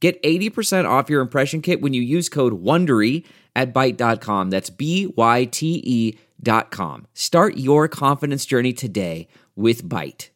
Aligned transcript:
Get 0.00 0.22
80% 0.22 0.88
off 0.88 1.10
your 1.10 1.20
impression 1.20 1.60
kit 1.60 1.80
when 1.80 1.92
you 1.92 2.02
use 2.02 2.28
code 2.28 2.62
WONDERY 2.62 3.24
at 3.56 3.74
Byte.com. 3.74 4.50
That's 4.50 4.70
B-Y-T-E 4.70 6.18
dot 6.40 6.70
com. 6.70 7.08
Start 7.14 7.56
your 7.56 7.88
confidence 7.88 8.46
journey 8.46 8.72
today 8.72 9.26
with 9.56 9.82
Byte. 9.88 10.28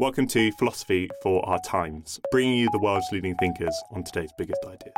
Welcome 0.00 0.26
to 0.28 0.50
Philosophy 0.58 1.08
for 1.22 1.48
Our 1.48 1.60
Times, 1.64 2.18
bringing 2.32 2.58
you 2.58 2.68
the 2.72 2.80
world's 2.80 3.06
leading 3.12 3.36
thinkers 3.36 3.74
on 3.92 4.02
today's 4.02 4.32
biggest 4.36 4.58
ideas. 4.66 4.94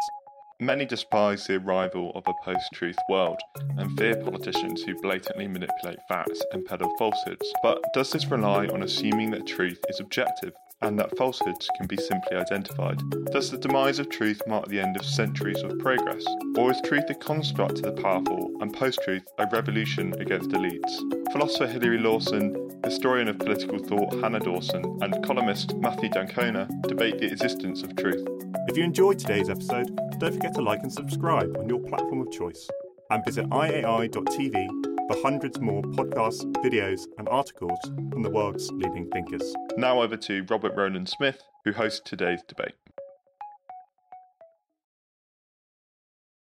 Many 0.59 0.87
despise 0.87 1.46
the 1.46 1.57
arrival 1.57 2.12
of 2.15 2.24
a 2.27 2.33
post 2.43 2.65
truth 2.73 2.96
world 3.10 3.38
and 3.77 3.98
fear 3.98 4.16
politicians 4.16 4.83
who 4.83 4.98
blatantly 5.02 5.46
manipulate 5.46 5.98
facts 6.09 6.41
and 6.52 6.65
peddle 6.65 6.91
falsehoods. 6.98 7.46
But 7.62 7.85
does 7.93 8.10
this 8.10 8.24
rely 8.30 8.69
on 8.69 8.83
assuming 8.83 9.30
that 9.33 9.46
truth 9.46 9.79
is 9.91 10.01
objective 10.01 10.55
and 10.83 10.98
that 10.98 11.16
falsehoods 11.16 11.69
can 11.77 11.87
be 11.87 11.97
simply 11.97 12.37
identified? 12.37 13.01
Does 13.33 13.51
the 13.51 13.59
demise 13.59 13.98
of 13.98 14.09
truth 14.09 14.43
mark 14.47 14.69
the 14.69 14.80
end 14.80 14.97
of 14.97 15.05
centuries 15.05 15.62
of 15.62 15.79
progress? 15.79 16.25
Or 16.57 16.71
is 16.71 16.80
truth 16.83 17.05
a 17.09 17.15
construct 17.15 17.77
to 17.77 17.83
the 17.83 17.93
powerful 17.93 18.52
and 18.60 18.73
post 18.73 19.01
truth 19.05 19.24
a 19.38 19.46
revolution 19.52 20.15
against 20.21 20.51
elites? 20.51 21.33
Philosopher 21.33 21.66
Hilary 21.66 21.99
Lawson, 21.99 22.80
historian 22.85 23.29
of 23.29 23.38
political 23.38 23.79
thought 23.79 24.15
Hannah 24.21 24.41
Dawson, 24.41 24.99
and 25.02 25.24
columnist 25.24 25.74
Matthew 25.77 26.09
d'Ancona 26.10 26.68
debate 26.83 27.18
the 27.18 27.33
existence 27.33 27.83
of 27.83 27.96
truth. 27.96 28.27
If 28.68 28.77
you 28.77 28.85
enjoyed 28.85 29.18
today's 29.18 29.51
episode, 29.51 29.96
don't 30.18 30.35
forget 30.35 30.55
to 30.55 30.63
like 30.63 30.83
and 30.83 30.93
subscribe 30.93 31.57
on 31.59 31.68
your 31.68 31.80
platform 31.80 32.21
of 32.21 32.30
choice. 32.30 32.68
And 33.11 33.24
visit 33.24 33.49
iai.tv 33.51 34.85
for 35.09 35.21
hundreds 35.23 35.60
more 35.60 35.82
podcasts, 35.82 36.45
videos, 36.65 37.07
and 37.18 37.29
articles 37.29 37.79
from 38.10 38.23
the 38.23 38.30
world's 38.30 38.71
leading 38.73 39.09
thinkers. 39.10 39.54
Now 39.76 40.02
over 40.02 40.16
to 40.16 40.45
Robert 40.51 40.74
Rowland 40.76 41.09
Smith, 41.09 41.43
who 41.65 41.73
hosts 41.73 42.01
today's 42.04 42.43
debate. 42.49 42.74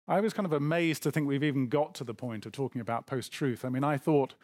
I 0.08 0.22
was 0.22 0.34
kind 0.34 0.46
of 0.46 0.54
amazed 0.54 1.04
to 1.04 1.12
think 1.12 1.28
we've 1.28 1.44
even 1.44 1.68
got 1.68 1.96
to 1.96 2.04
the 2.04 2.14
point 2.14 2.46
of 2.46 2.52
talking 2.52 2.80
about 2.80 3.08
post 3.08 3.32
truth. 3.32 3.66
I 3.66 3.70
mean, 3.70 3.84
I 3.84 3.98
thought, 3.98 4.36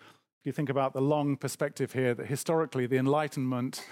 if 0.42 0.46
you 0.46 0.52
think 0.52 0.70
about 0.70 0.94
the 0.94 1.02
long 1.02 1.38
perspective 1.38 1.94
here, 1.94 2.14
that 2.16 2.28
historically 2.28 2.88
the 2.88 2.98
Enlightenment, 2.98 3.86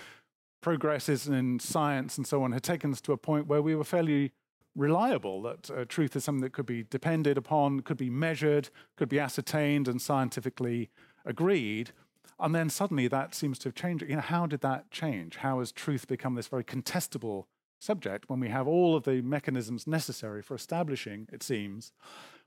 progresses 0.62 1.28
in 1.28 1.59
science 1.59 2.17
and 2.17 2.28
so 2.28 2.44
on, 2.44 2.52
had 2.52 2.64
taken 2.64 2.92
us 2.92 3.02
to 3.02 3.14
a 3.14 3.17
point 3.17 3.47
where 3.47 3.62
we 3.62 3.75
were 3.75 3.84
fairly 3.84 4.34
reliable, 4.75 5.42
that 5.44 5.70
uh, 5.72 5.86
truth 5.86 6.16
is 6.16 6.23
something 6.23 6.42
that 6.42 6.53
could 6.53 6.66
be 6.66 6.84
depended 6.84 7.38
upon, 7.38 7.81
could 7.81 7.98
be 7.98 8.09
measured, 8.09 8.70
could 8.95 9.09
be 9.09 9.20
ascertained 9.20 9.88
and 9.88 10.02
scientifically 10.02 10.89
agreed. 11.25 11.92
And 12.39 12.56
then 12.56 12.70
suddenly 12.70 13.08
that 13.08 13.36
seems 13.36 13.59
to 13.59 13.70
have 13.70 13.75
changed. 13.75 14.03
You 14.08 14.16
know, 14.16 14.22
how 14.22 14.45
did 14.45 14.62
that 14.62 14.92
change? 14.92 15.38
How 15.38 15.59
has 15.59 15.72
truth 15.72 16.08
become 16.08 16.36
this 16.36 16.47
very 16.47 16.64
contestable 16.64 17.45
subject 17.80 18.30
when 18.30 18.40
we 18.40 18.50
have 18.50 18.67
all 18.67 18.95
of 18.95 19.03
the 19.03 19.22
mechanisms 19.22 19.86
necessary 19.88 20.42
for 20.42 20.56
establishing, 20.56 21.28
it 21.34 21.44
seems, 21.44 21.92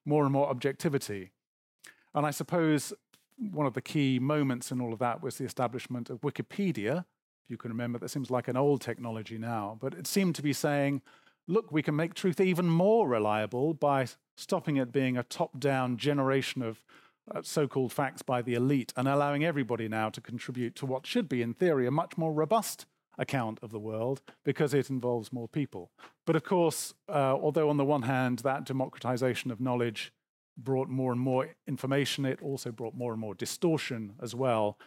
more 0.05 0.25
and 0.25 0.33
more 0.33 0.49
objectivity? 0.49 1.33
And 2.15 2.25
I 2.25 2.31
suppose 2.31 2.93
one 3.39 3.67
of 3.67 3.75
the 3.75 3.83
key 3.83 4.19
moments 4.19 4.71
in 4.71 4.81
all 4.81 4.93
of 4.93 4.99
that 5.01 5.23
was 5.23 5.37
the 5.37 5.45
establishment 5.45 6.09
of 6.09 6.21
Wikipedia. 6.21 7.05
If 7.45 7.51
you 7.51 7.57
can 7.57 7.71
remember, 7.71 7.99
that 7.99 8.11
seems 8.11 8.31
like 8.31 8.49
an 8.49 8.57
old 8.57 8.81
technology 8.81 9.37
now, 9.37 9.77
but 9.81 9.95
it 9.95 10.07
seemed 10.07 10.35
to 10.37 10.43
be 10.43 10.53
saying, 10.53 11.03
look, 11.47 11.73
we 11.73 11.83
can 11.83 11.97
make 11.97 12.15
truth 12.15 12.41
even 12.41 12.67
more 12.67 13.09
reliable 13.09 13.75
by 13.75 14.07
stopping 14.37 14.77
it 14.77 14.93
being 14.93 15.17
a 15.17 15.23
top 15.23 15.59
down 15.59 15.97
generation 15.97 16.63
of 16.63 16.85
uh, 17.33 17.41
so 17.43 17.69
called 17.69 17.93
facts 17.93 18.23
by 18.23 18.43
the 18.43 18.55
elite 18.55 18.93
and 18.97 19.07
allowing 19.07 19.45
everybody 19.45 19.89
now 19.89 20.09
to 20.11 20.21
contribute 20.21 20.75
to 20.75 20.87
what 20.87 21.07
should 21.07 21.29
be, 21.29 21.43
in 21.43 21.55
theory, 21.55 21.87
a 21.87 21.91
much 21.91 22.17
more 22.17 22.33
robust 22.33 22.87
account 23.19 23.59
of 23.63 23.71
the 23.71 23.79
world 23.79 24.23
because 24.45 24.75
it 24.75 24.91
involves 24.91 25.33
more 25.33 25.49
people. 25.49 25.91
But 26.27 26.37
of 26.37 26.45
course, 26.45 26.95
uh, 27.09 27.35
although 27.35 27.69
on 27.69 27.77
the 27.77 27.85
one 27.85 28.03
hand, 28.03 28.41
that 28.41 28.65
democratization 28.65 29.51
of 29.51 29.61
knowledge 29.61 30.13
brought 30.57 30.89
more 30.89 31.13
and 31.13 31.21
more 31.21 31.55
information, 31.67 32.25
it 32.25 32.41
also 32.43 32.73
brought 32.73 32.95
more 32.95 33.13
and 33.13 33.21
more 33.21 33.35
distortion 33.35 34.15
as 34.21 34.35
well 34.35 34.79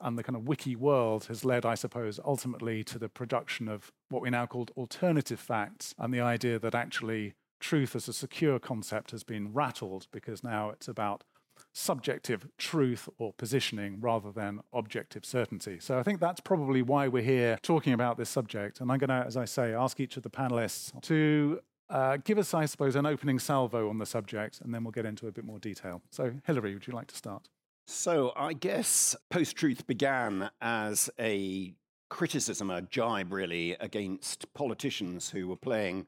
and 0.00 0.18
the 0.18 0.22
kind 0.22 0.36
of 0.36 0.46
wiki 0.48 0.76
world 0.76 1.26
has 1.26 1.44
led, 1.44 1.64
I 1.64 1.74
suppose, 1.74 2.20
ultimately 2.24 2.84
to 2.84 2.98
the 2.98 3.08
production 3.08 3.68
of 3.68 3.92
what 4.08 4.22
we 4.22 4.30
now 4.30 4.46
call 4.46 4.66
alternative 4.76 5.40
facts, 5.40 5.94
and 5.98 6.12
the 6.12 6.20
idea 6.20 6.58
that 6.58 6.74
actually 6.74 7.34
truth 7.60 7.96
as 7.96 8.08
a 8.08 8.12
secure 8.12 8.58
concept 8.58 9.10
has 9.12 9.24
been 9.24 9.52
rattled 9.52 10.06
because 10.12 10.44
now 10.44 10.70
it's 10.70 10.88
about 10.88 11.24
subjective 11.72 12.46
truth 12.58 13.08
or 13.18 13.32
positioning 13.32 14.00
rather 14.00 14.30
than 14.30 14.60
objective 14.72 15.24
certainty. 15.24 15.78
So 15.80 15.98
I 15.98 16.02
think 16.02 16.20
that's 16.20 16.40
probably 16.40 16.82
why 16.82 17.08
we're 17.08 17.22
here 17.22 17.58
talking 17.62 17.92
about 17.92 18.16
this 18.16 18.28
subject. 18.28 18.80
And 18.80 18.92
I'm 18.92 18.98
going 18.98 19.08
to, 19.08 19.26
as 19.26 19.36
I 19.36 19.44
say, 19.44 19.72
ask 19.72 19.98
each 19.98 20.16
of 20.16 20.22
the 20.22 20.30
panelists 20.30 21.00
to 21.02 21.60
uh, 21.90 22.18
give 22.18 22.38
us, 22.38 22.54
I 22.54 22.66
suppose, 22.66 22.96
an 22.96 23.06
opening 23.06 23.38
salvo 23.38 23.88
on 23.88 23.98
the 23.98 24.06
subject, 24.06 24.60
and 24.60 24.74
then 24.74 24.84
we'll 24.84 24.92
get 24.92 25.06
into 25.06 25.26
a 25.26 25.32
bit 25.32 25.44
more 25.44 25.58
detail. 25.58 26.02
So, 26.10 26.32
Hilary, 26.46 26.74
would 26.74 26.86
you 26.86 26.92
like 26.92 27.08
to 27.08 27.16
start? 27.16 27.48
So 27.86 28.32
I 28.34 28.54
guess 28.54 29.14
post 29.30 29.56
truth 29.56 29.86
began 29.86 30.50
as 30.60 31.10
a 31.18 31.74
criticism, 32.08 32.70
a 32.70 32.82
jibe 32.82 33.32
really, 33.32 33.72
against 33.80 34.52
politicians 34.54 35.30
who 35.30 35.48
were 35.48 35.56
playing 35.56 36.06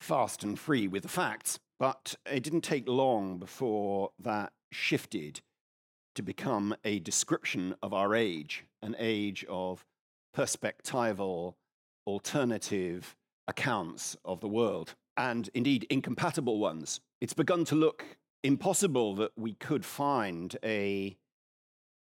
fast 0.00 0.42
and 0.42 0.58
free 0.58 0.88
with 0.88 1.02
the 1.02 1.08
facts. 1.08 1.58
But 1.78 2.14
it 2.30 2.42
didn't 2.42 2.62
take 2.62 2.88
long 2.88 3.38
before 3.38 4.10
that 4.18 4.52
shifted 4.70 5.40
to 6.14 6.22
become 6.22 6.74
a 6.84 6.98
description 7.00 7.74
of 7.82 7.92
our 7.92 8.14
age, 8.14 8.64
an 8.82 8.96
age 8.98 9.44
of 9.48 9.84
perspectival, 10.36 11.54
alternative 12.06 13.16
accounts 13.46 14.16
of 14.24 14.40
the 14.40 14.48
world, 14.48 14.94
and 15.16 15.50
indeed 15.54 15.86
incompatible 15.90 16.58
ones. 16.58 17.00
It's 17.20 17.34
begun 17.34 17.64
to 17.66 17.74
look 17.74 18.04
impossible 18.42 19.14
that 19.16 19.32
we 19.36 19.54
could 19.54 19.84
find 19.84 20.56
a 20.64 21.16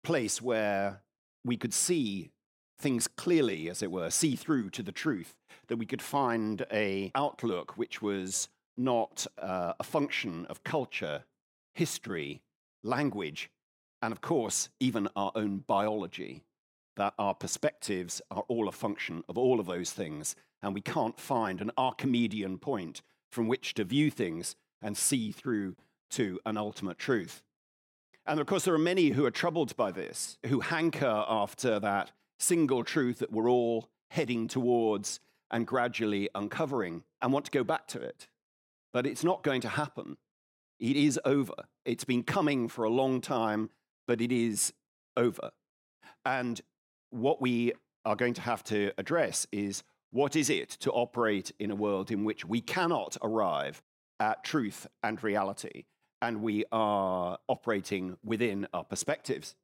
place 0.03 0.41
where 0.41 1.01
we 1.43 1.57
could 1.57 1.73
see 1.73 2.31
things 2.79 3.07
clearly, 3.07 3.69
as 3.69 3.81
it 3.81 3.91
were, 3.91 4.09
see 4.09 4.35
through 4.35 4.69
to 4.69 4.83
the 4.83 4.91
truth, 4.91 5.33
that 5.67 5.77
we 5.77 5.85
could 5.85 6.01
find 6.01 6.65
a 6.71 7.11
outlook 7.15 7.77
which 7.77 8.01
was 8.01 8.49
not 8.77 9.25
uh, 9.41 9.73
a 9.79 9.83
function 9.83 10.45
of 10.45 10.63
culture, 10.63 11.23
history, 11.73 12.41
language, 12.83 13.49
and 14.01 14.11
of 14.11 14.21
course, 14.21 14.69
even 14.79 15.09
our 15.15 15.31
own 15.33 15.63
biology, 15.65 16.43
that 16.95 17.13
our 17.17 17.33
perspectives 17.33 18.21
are 18.29 18.43
all 18.47 18.67
a 18.67 18.71
function 18.71 19.23
of 19.27 19.37
all 19.37 19.59
of 19.59 19.65
those 19.65 19.91
things, 19.91 20.35
and 20.61 20.73
we 20.73 20.81
can't 20.81 21.19
find 21.19 21.61
an 21.61 21.71
Archimedean 21.77 22.59
point 22.59 23.01
from 23.31 23.47
which 23.47 23.73
to 23.73 23.83
view 23.83 24.11
things 24.11 24.55
and 24.81 24.95
see 24.95 25.31
through 25.31 25.75
to 26.11 26.39
an 26.45 26.57
ultimate 26.57 26.97
truth. 26.97 27.41
And 28.25 28.39
of 28.39 28.45
course, 28.45 28.65
there 28.65 28.73
are 28.73 28.79
many 28.79 29.09
who 29.09 29.25
are 29.25 29.31
troubled 29.31 29.75
by 29.77 29.91
this, 29.91 30.37
who 30.45 30.59
hanker 30.59 31.23
after 31.27 31.79
that 31.79 32.11
single 32.39 32.83
truth 32.83 33.19
that 33.19 33.31
we're 33.31 33.49
all 33.49 33.89
heading 34.09 34.47
towards 34.47 35.19
and 35.49 35.65
gradually 35.65 36.29
uncovering 36.35 37.03
and 37.21 37.31
want 37.31 37.45
to 37.45 37.51
go 37.51 37.63
back 37.63 37.87
to 37.87 38.01
it. 38.01 38.27
But 38.91 39.05
it's 39.05 39.23
not 39.23 39.43
going 39.43 39.61
to 39.61 39.69
happen. 39.69 40.17
It 40.79 40.95
is 40.95 41.19
over. 41.25 41.53
It's 41.85 42.03
been 42.03 42.23
coming 42.23 42.67
for 42.67 42.83
a 42.83 42.89
long 42.89 43.21
time, 43.21 43.69
but 44.07 44.21
it 44.21 44.31
is 44.31 44.73
over. 45.15 45.51
And 46.25 46.59
what 47.09 47.41
we 47.41 47.73
are 48.05 48.15
going 48.15 48.33
to 48.35 48.41
have 48.41 48.63
to 48.65 48.91
address 48.97 49.47
is 49.51 49.83
what 50.11 50.35
is 50.35 50.49
it 50.49 50.69
to 50.69 50.91
operate 50.91 51.51
in 51.59 51.71
a 51.71 51.75
world 51.75 52.11
in 52.11 52.23
which 52.23 52.45
we 52.45 52.61
cannot 52.61 53.17
arrive 53.21 53.81
at 54.19 54.43
truth 54.43 54.87
and 55.03 55.21
reality? 55.23 55.85
And 56.21 56.41
we 56.41 56.65
are 56.71 57.37
operating 57.47 58.17
within 58.23 58.67
our 58.73 58.83
perspectives. 58.83 59.55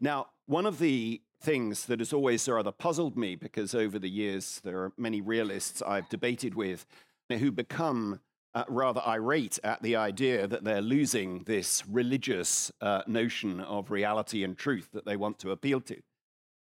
Now, 0.00 0.28
one 0.46 0.66
of 0.66 0.78
the 0.78 1.20
things 1.40 1.86
that 1.86 2.00
has 2.00 2.12
always 2.12 2.48
rather 2.48 2.72
puzzled 2.72 3.16
me, 3.16 3.36
because 3.36 3.74
over 3.74 3.98
the 3.98 4.08
years 4.08 4.60
there 4.64 4.78
are 4.78 4.92
many 4.96 5.20
realists 5.20 5.82
I've 5.82 6.08
debated 6.08 6.54
with 6.54 6.86
who 7.30 7.50
become 7.50 8.20
uh, 8.54 8.64
rather 8.68 9.02
irate 9.06 9.58
at 9.64 9.82
the 9.82 9.96
idea 9.96 10.46
that 10.46 10.62
they're 10.64 10.80
losing 10.80 11.42
this 11.44 11.82
religious 11.88 12.70
uh, 12.80 13.02
notion 13.06 13.60
of 13.60 13.90
reality 13.90 14.44
and 14.44 14.56
truth 14.56 14.90
that 14.92 15.04
they 15.04 15.16
want 15.16 15.38
to 15.40 15.50
appeal 15.50 15.80
to. 15.80 16.00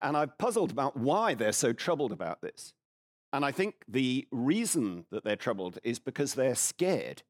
And 0.00 0.16
I've 0.16 0.38
puzzled 0.38 0.70
about 0.70 0.96
why 0.96 1.34
they're 1.34 1.52
so 1.52 1.72
troubled 1.72 2.12
about 2.12 2.40
this. 2.40 2.72
And 3.32 3.44
I 3.44 3.50
think 3.50 3.74
the 3.88 4.26
reason 4.30 5.06
that 5.10 5.24
they're 5.24 5.36
troubled 5.36 5.78
is 5.82 5.98
because 5.98 6.34
they're 6.34 6.54
scared 6.54 7.22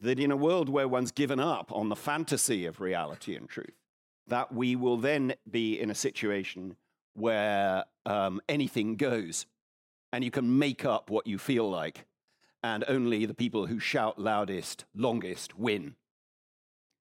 that 0.00 0.18
in 0.18 0.30
a 0.30 0.36
world 0.36 0.68
where 0.68 0.88
one's 0.88 1.12
given 1.12 1.40
up 1.40 1.72
on 1.72 1.88
the 1.88 1.96
fantasy 1.96 2.66
of 2.66 2.80
reality 2.80 3.34
and 3.34 3.48
truth, 3.48 3.74
that 4.26 4.52
we 4.52 4.76
will 4.76 4.96
then 4.96 5.34
be 5.50 5.80
in 5.80 5.90
a 5.90 5.94
situation 5.94 6.76
where 7.14 7.84
um, 8.04 8.40
anything 8.48 8.96
goes 8.96 9.46
and 10.12 10.24
you 10.24 10.30
can 10.30 10.58
make 10.58 10.84
up 10.84 11.10
what 11.10 11.26
you 11.26 11.38
feel 11.38 11.68
like, 11.68 12.06
and 12.62 12.84
only 12.88 13.26
the 13.26 13.34
people 13.34 13.66
who 13.66 13.78
shout 13.78 14.18
loudest, 14.18 14.84
longest 14.94 15.58
win. 15.58 15.94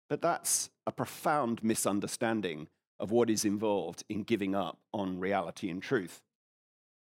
But 0.09 0.23
that's 0.23 0.71
a 0.87 0.93
profound 0.93 1.65
misunderstanding 1.65 2.69
of 3.01 3.11
what 3.11 3.31
is 3.31 3.45
involved 3.45 4.05
in 4.09 4.23
giving 4.23 4.55
up 4.55 4.79
on 4.93 5.19
reality 5.19 5.69
and 5.69 5.83
truth. 5.83 6.23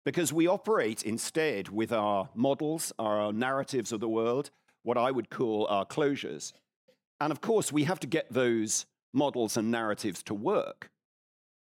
Because 0.03 0.33
we 0.33 0.47
operate 0.47 1.03
instead 1.03 1.69
with 1.69 1.91
our 1.91 2.29
models, 2.35 2.91
our 2.99 3.31
narratives 3.31 3.91
of 3.91 3.99
the 3.99 4.09
world, 4.09 4.51
what 4.85 4.97
I 4.97 5.11
would 5.11 5.29
call 5.29 5.65
our 5.67 5.85
closures. 5.85 6.53
And 7.19 7.31
of 7.31 7.41
course, 7.41 7.71
we 7.71 7.85
have 7.85 7.99
to 8.01 8.07
get 8.07 8.31
those 8.31 8.85
models 9.13 9.57
and 9.57 9.71
narratives 9.71 10.21
to 10.23 10.33
work. 10.33 10.91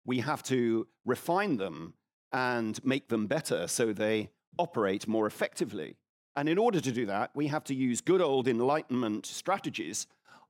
We 0.06 0.20
have 0.20 0.42
to 0.44 0.88
refine 1.06 1.58
them 1.58 1.94
and 2.34 2.84
make 2.84 3.10
them 3.10 3.28
better 3.28 3.68
so 3.68 3.94
they 3.94 4.32
operate 4.58 5.08
more 5.08 5.28
effectively. 5.28 5.98
And 6.36 6.50
in 6.50 6.58
order 6.58 6.82
to 6.82 6.92
do 6.92 7.06
that, 7.06 7.32
we 7.36 7.48
have 7.48 7.64
to 7.66 7.76
use 7.76 8.02
good 8.02 8.22
old 8.22 8.48
Enlightenment 8.48 9.26
strategies 9.26 10.08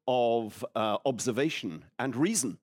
of 0.08 0.64
uh, 0.76 0.98
observation 1.06 1.86
and 2.00 2.16
reason. 2.16 2.60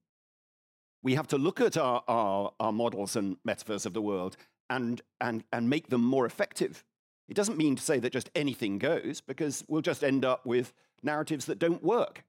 We 1.02 1.16
have 1.16 1.28
to 1.28 1.38
look 1.38 1.60
at 1.60 1.76
our, 1.76 2.02
our, 2.08 2.52
our 2.58 2.72
models 2.72 3.14
and 3.16 3.36
metaphors 3.44 3.84
of 3.84 3.92
the 3.92 4.02
world 4.02 4.36
and, 4.70 5.02
and, 5.20 5.44
and 5.52 5.68
make 5.68 5.88
them 5.88 6.02
more 6.02 6.24
effective. 6.24 6.84
It 7.32 7.36
doesn't 7.36 7.56
mean 7.56 7.76
to 7.76 7.82
say 7.82 7.98
that 7.98 8.12
just 8.12 8.28
anything 8.34 8.76
goes, 8.76 9.22
because 9.22 9.64
we'll 9.66 9.80
just 9.80 10.04
end 10.04 10.22
up 10.22 10.44
with 10.44 10.74
narratives 11.02 11.46
that 11.46 11.58
don't 11.58 11.82
work. 11.82 12.24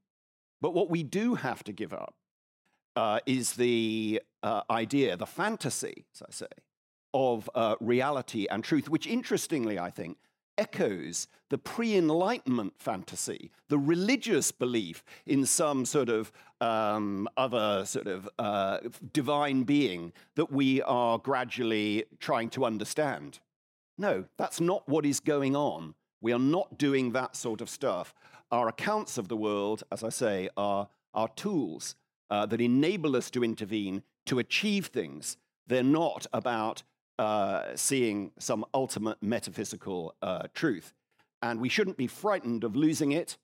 But 0.61 0.73
what 0.73 0.89
we 0.89 1.03
do 1.03 1.35
have 1.35 1.61
to 1.65 1.73
give 1.73 1.91
up 1.91 2.15
uh, 2.95 3.19
is 3.25 3.51
the 3.51 4.21
uh, 4.43 4.61
idea, 4.69 5.17
the 5.17 5.25
fantasy, 5.25 6.05
as 6.15 6.21
I 6.21 6.31
say, 6.31 6.53
of 7.13 7.49
uh, 7.53 7.75
reality 7.81 8.47
and 8.49 8.63
truth, 8.63 8.87
which 8.87 9.05
interestingly, 9.05 9.77
I 9.77 9.89
think, 9.89 10.19
echoes 10.57 11.27
the 11.49 11.57
pre 11.57 11.97
Enlightenment 11.97 12.75
fantasy, 12.77 13.51
the 13.67 13.77
religious 13.77 14.53
belief 14.53 15.03
in 15.25 15.45
some 15.45 15.83
sort 15.83 16.07
of 16.07 16.31
um, 16.61 17.27
other 17.35 17.83
sort 17.83 18.07
of 18.07 18.29
uh, 18.39 18.77
divine 19.11 19.63
being 19.63 20.13
that 20.35 20.49
we 20.49 20.81
are 20.83 21.17
gradually 21.17 22.05
trying 22.21 22.49
to 22.51 22.63
understand. 22.63 23.41
No, 23.97 24.25
that's 24.37 24.59
not 24.59 24.87
what 24.87 25.05
is 25.05 25.19
going 25.19 25.55
on. 25.55 25.95
We 26.21 26.31
are 26.33 26.39
not 26.39 26.77
doing 26.77 27.11
that 27.11 27.35
sort 27.35 27.61
of 27.61 27.69
stuff. 27.69 28.13
Our 28.51 28.67
accounts 28.67 29.17
of 29.17 29.27
the 29.27 29.37
world, 29.37 29.83
as 29.91 30.03
I 30.03 30.09
say, 30.09 30.49
are, 30.55 30.87
are 31.13 31.27
tools 31.29 31.95
uh, 32.29 32.45
that 32.47 32.61
enable 32.61 33.15
us 33.15 33.29
to 33.31 33.43
intervene 33.43 34.03
to 34.25 34.39
achieve 34.39 34.87
things. 34.87 35.37
They're 35.67 35.83
not 35.83 36.25
about 36.33 36.83
uh, 37.19 37.75
seeing 37.75 38.31
some 38.39 38.65
ultimate 38.73 39.21
metaphysical 39.21 40.15
uh, 40.21 40.47
truth. 40.53 40.93
And 41.41 41.59
we 41.59 41.69
shouldn't 41.69 41.97
be 41.97 42.07
frightened 42.07 42.63
of 42.63 42.75
losing 42.75 43.11
it. 43.11 43.37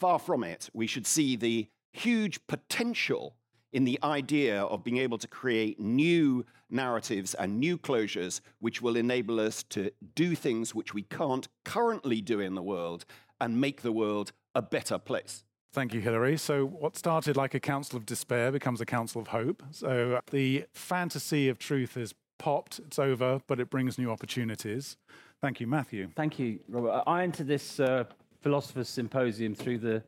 Far 0.00 0.18
from 0.18 0.42
it. 0.44 0.70
We 0.72 0.86
should 0.86 1.06
see 1.06 1.36
the 1.36 1.68
huge 1.92 2.46
potential 2.46 3.36
in 3.72 3.84
the 3.84 3.98
idea 4.02 4.62
of 4.62 4.84
being 4.84 4.98
able 4.98 5.18
to 5.18 5.26
create 5.26 5.80
new 5.80 6.44
narratives 6.70 7.34
and 7.34 7.58
new 7.58 7.76
closures 7.78 8.40
which 8.60 8.80
will 8.82 8.96
enable 8.96 9.40
us 9.40 9.62
to 9.62 9.90
do 10.14 10.34
things 10.34 10.74
which 10.74 10.94
we 10.94 11.02
can't 11.02 11.48
currently 11.64 12.20
do 12.20 12.40
in 12.40 12.54
the 12.54 12.62
world 12.62 13.04
and 13.40 13.60
make 13.60 13.82
the 13.82 13.92
world 13.92 14.32
a 14.54 14.62
better 14.62 14.98
place. 14.98 15.44
Thank 15.72 15.94
you, 15.94 16.00
Hilary. 16.00 16.36
So, 16.36 16.66
what 16.66 16.96
started 16.96 17.36
like 17.36 17.54
a 17.54 17.60
council 17.60 17.96
of 17.96 18.04
despair 18.04 18.52
becomes 18.52 18.82
a 18.82 18.86
council 18.86 19.22
of 19.22 19.28
hope. 19.28 19.62
So, 19.70 20.20
the 20.30 20.66
fantasy 20.74 21.48
of 21.48 21.58
truth 21.58 21.96
is 21.96 22.14
popped, 22.38 22.78
it's 22.78 22.98
over, 22.98 23.40
but 23.46 23.58
it 23.58 23.70
brings 23.70 23.96
new 23.96 24.10
opportunities. 24.10 24.98
Thank 25.40 25.60
you, 25.60 25.66
Matthew. 25.66 26.10
Thank 26.14 26.38
you, 26.38 26.60
Robert. 26.68 27.04
I 27.06 27.22
entered 27.22 27.46
this 27.46 27.80
uh, 27.80 28.04
philosopher's 28.42 28.88
symposium 28.88 29.54
through 29.54 29.78
the 29.78 30.02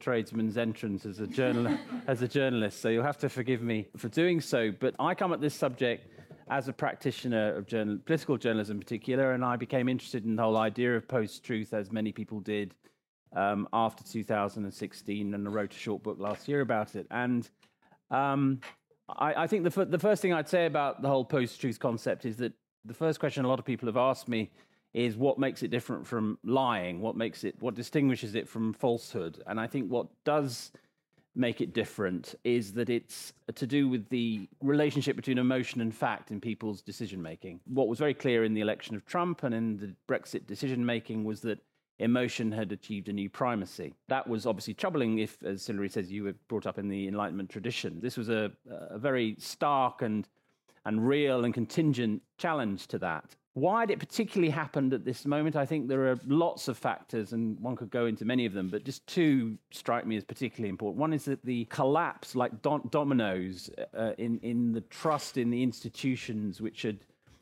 tradesman's 0.00 0.56
entrance 0.56 1.06
as 1.06 1.20
a, 1.20 1.26
journal- 1.26 1.78
as 2.06 2.22
a 2.22 2.28
journalist, 2.28 2.80
so 2.80 2.88
you'll 2.88 3.02
have 3.04 3.18
to 3.18 3.28
forgive 3.28 3.62
me 3.62 3.88
for 3.96 4.08
doing 4.08 4.40
so. 4.40 4.72
But 4.78 4.94
I 4.98 5.14
come 5.14 5.32
at 5.32 5.40
this 5.40 5.54
subject 5.54 6.08
as 6.48 6.68
a 6.68 6.72
practitioner 6.72 7.54
of 7.56 7.66
journal- 7.66 7.98
political 8.04 8.36
journalism 8.36 8.76
in 8.76 8.80
particular, 8.80 9.32
and 9.32 9.44
I 9.44 9.56
became 9.56 9.88
interested 9.88 10.24
in 10.24 10.36
the 10.36 10.42
whole 10.42 10.56
idea 10.56 10.96
of 10.96 11.08
post 11.08 11.44
truth, 11.44 11.74
as 11.74 11.90
many 11.90 12.12
people 12.12 12.40
did 12.40 12.74
um, 13.34 13.68
after 13.72 14.04
2016, 14.04 15.34
and 15.34 15.46
I 15.46 15.50
wrote 15.50 15.74
a 15.74 15.78
short 15.78 16.02
book 16.02 16.18
last 16.18 16.48
year 16.48 16.60
about 16.60 16.94
it. 16.94 17.06
And 17.10 17.48
um, 18.10 18.60
I, 19.08 19.44
I, 19.44 19.46
think 19.46 19.64
the, 19.64 19.80
f- 19.80 19.90
the 19.90 19.98
first 19.98 20.22
thing 20.22 20.32
I'd 20.32 20.48
say 20.48 20.66
about 20.66 21.02
the 21.02 21.08
whole 21.08 21.24
post 21.24 21.60
truth 21.60 21.78
concept 21.78 22.24
is 22.24 22.36
that 22.38 22.52
the 22.84 22.94
first 22.94 23.18
question 23.18 23.44
a 23.44 23.48
lot 23.48 23.58
of 23.58 23.64
people 23.64 23.86
have 23.86 23.96
asked 23.96 24.28
me 24.28 24.50
is 24.96 25.14
what 25.14 25.38
makes 25.38 25.62
it 25.62 25.70
different 25.70 26.06
from 26.06 26.38
lying? 26.42 27.02
What 27.02 27.16
makes 27.16 27.44
it, 27.44 27.54
what 27.60 27.74
distinguishes 27.74 28.34
it 28.34 28.48
from 28.48 28.72
falsehood? 28.72 29.42
And 29.46 29.60
I 29.60 29.66
think 29.66 29.90
what 29.90 30.06
does 30.24 30.72
make 31.34 31.60
it 31.60 31.74
different 31.74 32.34
is 32.44 32.72
that 32.72 32.88
it's 32.88 33.34
to 33.54 33.66
do 33.66 33.90
with 33.90 34.08
the 34.08 34.48
relationship 34.62 35.14
between 35.14 35.36
emotion 35.36 35.82
and 35.82 35.94
fact 35.94 36.30
in 36.30 36.40
people's 36.40 36.80
decision 36.80 37.20
making. 37.20 37.60
What 37.66 37.88
was 37.88 37.98
very 37.98 38.14
clear 38.14 38.42
in 38.42 38.54
the 38.54 38.62
election 38.62 38.96
of 38.96 39.04
Trump 39.04 39.42
and 39.42 39.54
in 39.54 39.76
the 39.76 39.94
Brexit 40.08 40.46
decision 40.46 40.84
making 40.86 41.24
was 41.24 41.42
that 41.42 41.58
emotion 41.98 42.50
had 42.50 42.72
achieved 42.72 43.10
a 43.10 43.12
new 43.12 43.28
primacy. 43.28 43.92
That 44.08 44.26
was 44.26 44.46
obviously 44.46 44.72
troubling 44.72 45.18
if, 45.18 45.42
as 45.42 45.66
Hilary 45.66 45.90
says, 45.90 46.10
you 46.10 46.24
were 46.24 46.34
brought 46.48 46.66
up 46.66 46.78
in 46.78 46.88
the 46.88 47.06
Enlightenment 47.06 47.50
tradition. 47.50 48.00
This 48.00 48.16
was 48.16 48.30
a, 48.30 48.50
a 48.70 48.98
very 48.98 49.36
stark 49.38 50.00
and, 50.00 50.26
and 50.86 51.06
real 51.06 51.44
and 51.44 51.52
contingent 51.52 52.22
challenge 52.38 52.86
to 52.88 52.98
that. 53.00 53.36
Why 53.56 53.84
it 53.84 53.98
particularly 53.98 54.50
happened 54.50 54.92
at 54.92 55.06
this 55.06 55.24
moment, 55.24 55.56
I 55.56 55.64
think 55.64 55.88
there 55.88 56.08
are 56.08 56.20
lots 56.26 56.68
of 56.68 56.76
factors, 56.76 57.32
and 57.32 57.58
one 57.58 57.74
could 57.74 57.88
go 57.88 58.04
into 58.04 58.26
many 58.26 58.44
of 58.44 58.52
them, 58.52 58.68
but 58.68 58.84
just 58.84 59.06
two 59.06 59.56
strike 59.70 60.06
me 60.06 60.18
as 60.18 60.24
particularly 60.24 60.68
important. 60.68 61.00
One 61.00 61.14
is 61.14 61.24
that 61.24 61.42
the 61.42 61.64
collapse, 61.70 62.36
like 62.36 62.60
dominoes, 62.60 63.70
uh, 63.96 64.12
in, 64.18 64.38
in 64.40 64.72
the 64.72 64.82
trust 64.82 65.38
in 65.38 65.48
the 65.48 65.62
institutions 65.62 66.60
which 66.60 66.82
had 66.82 66.98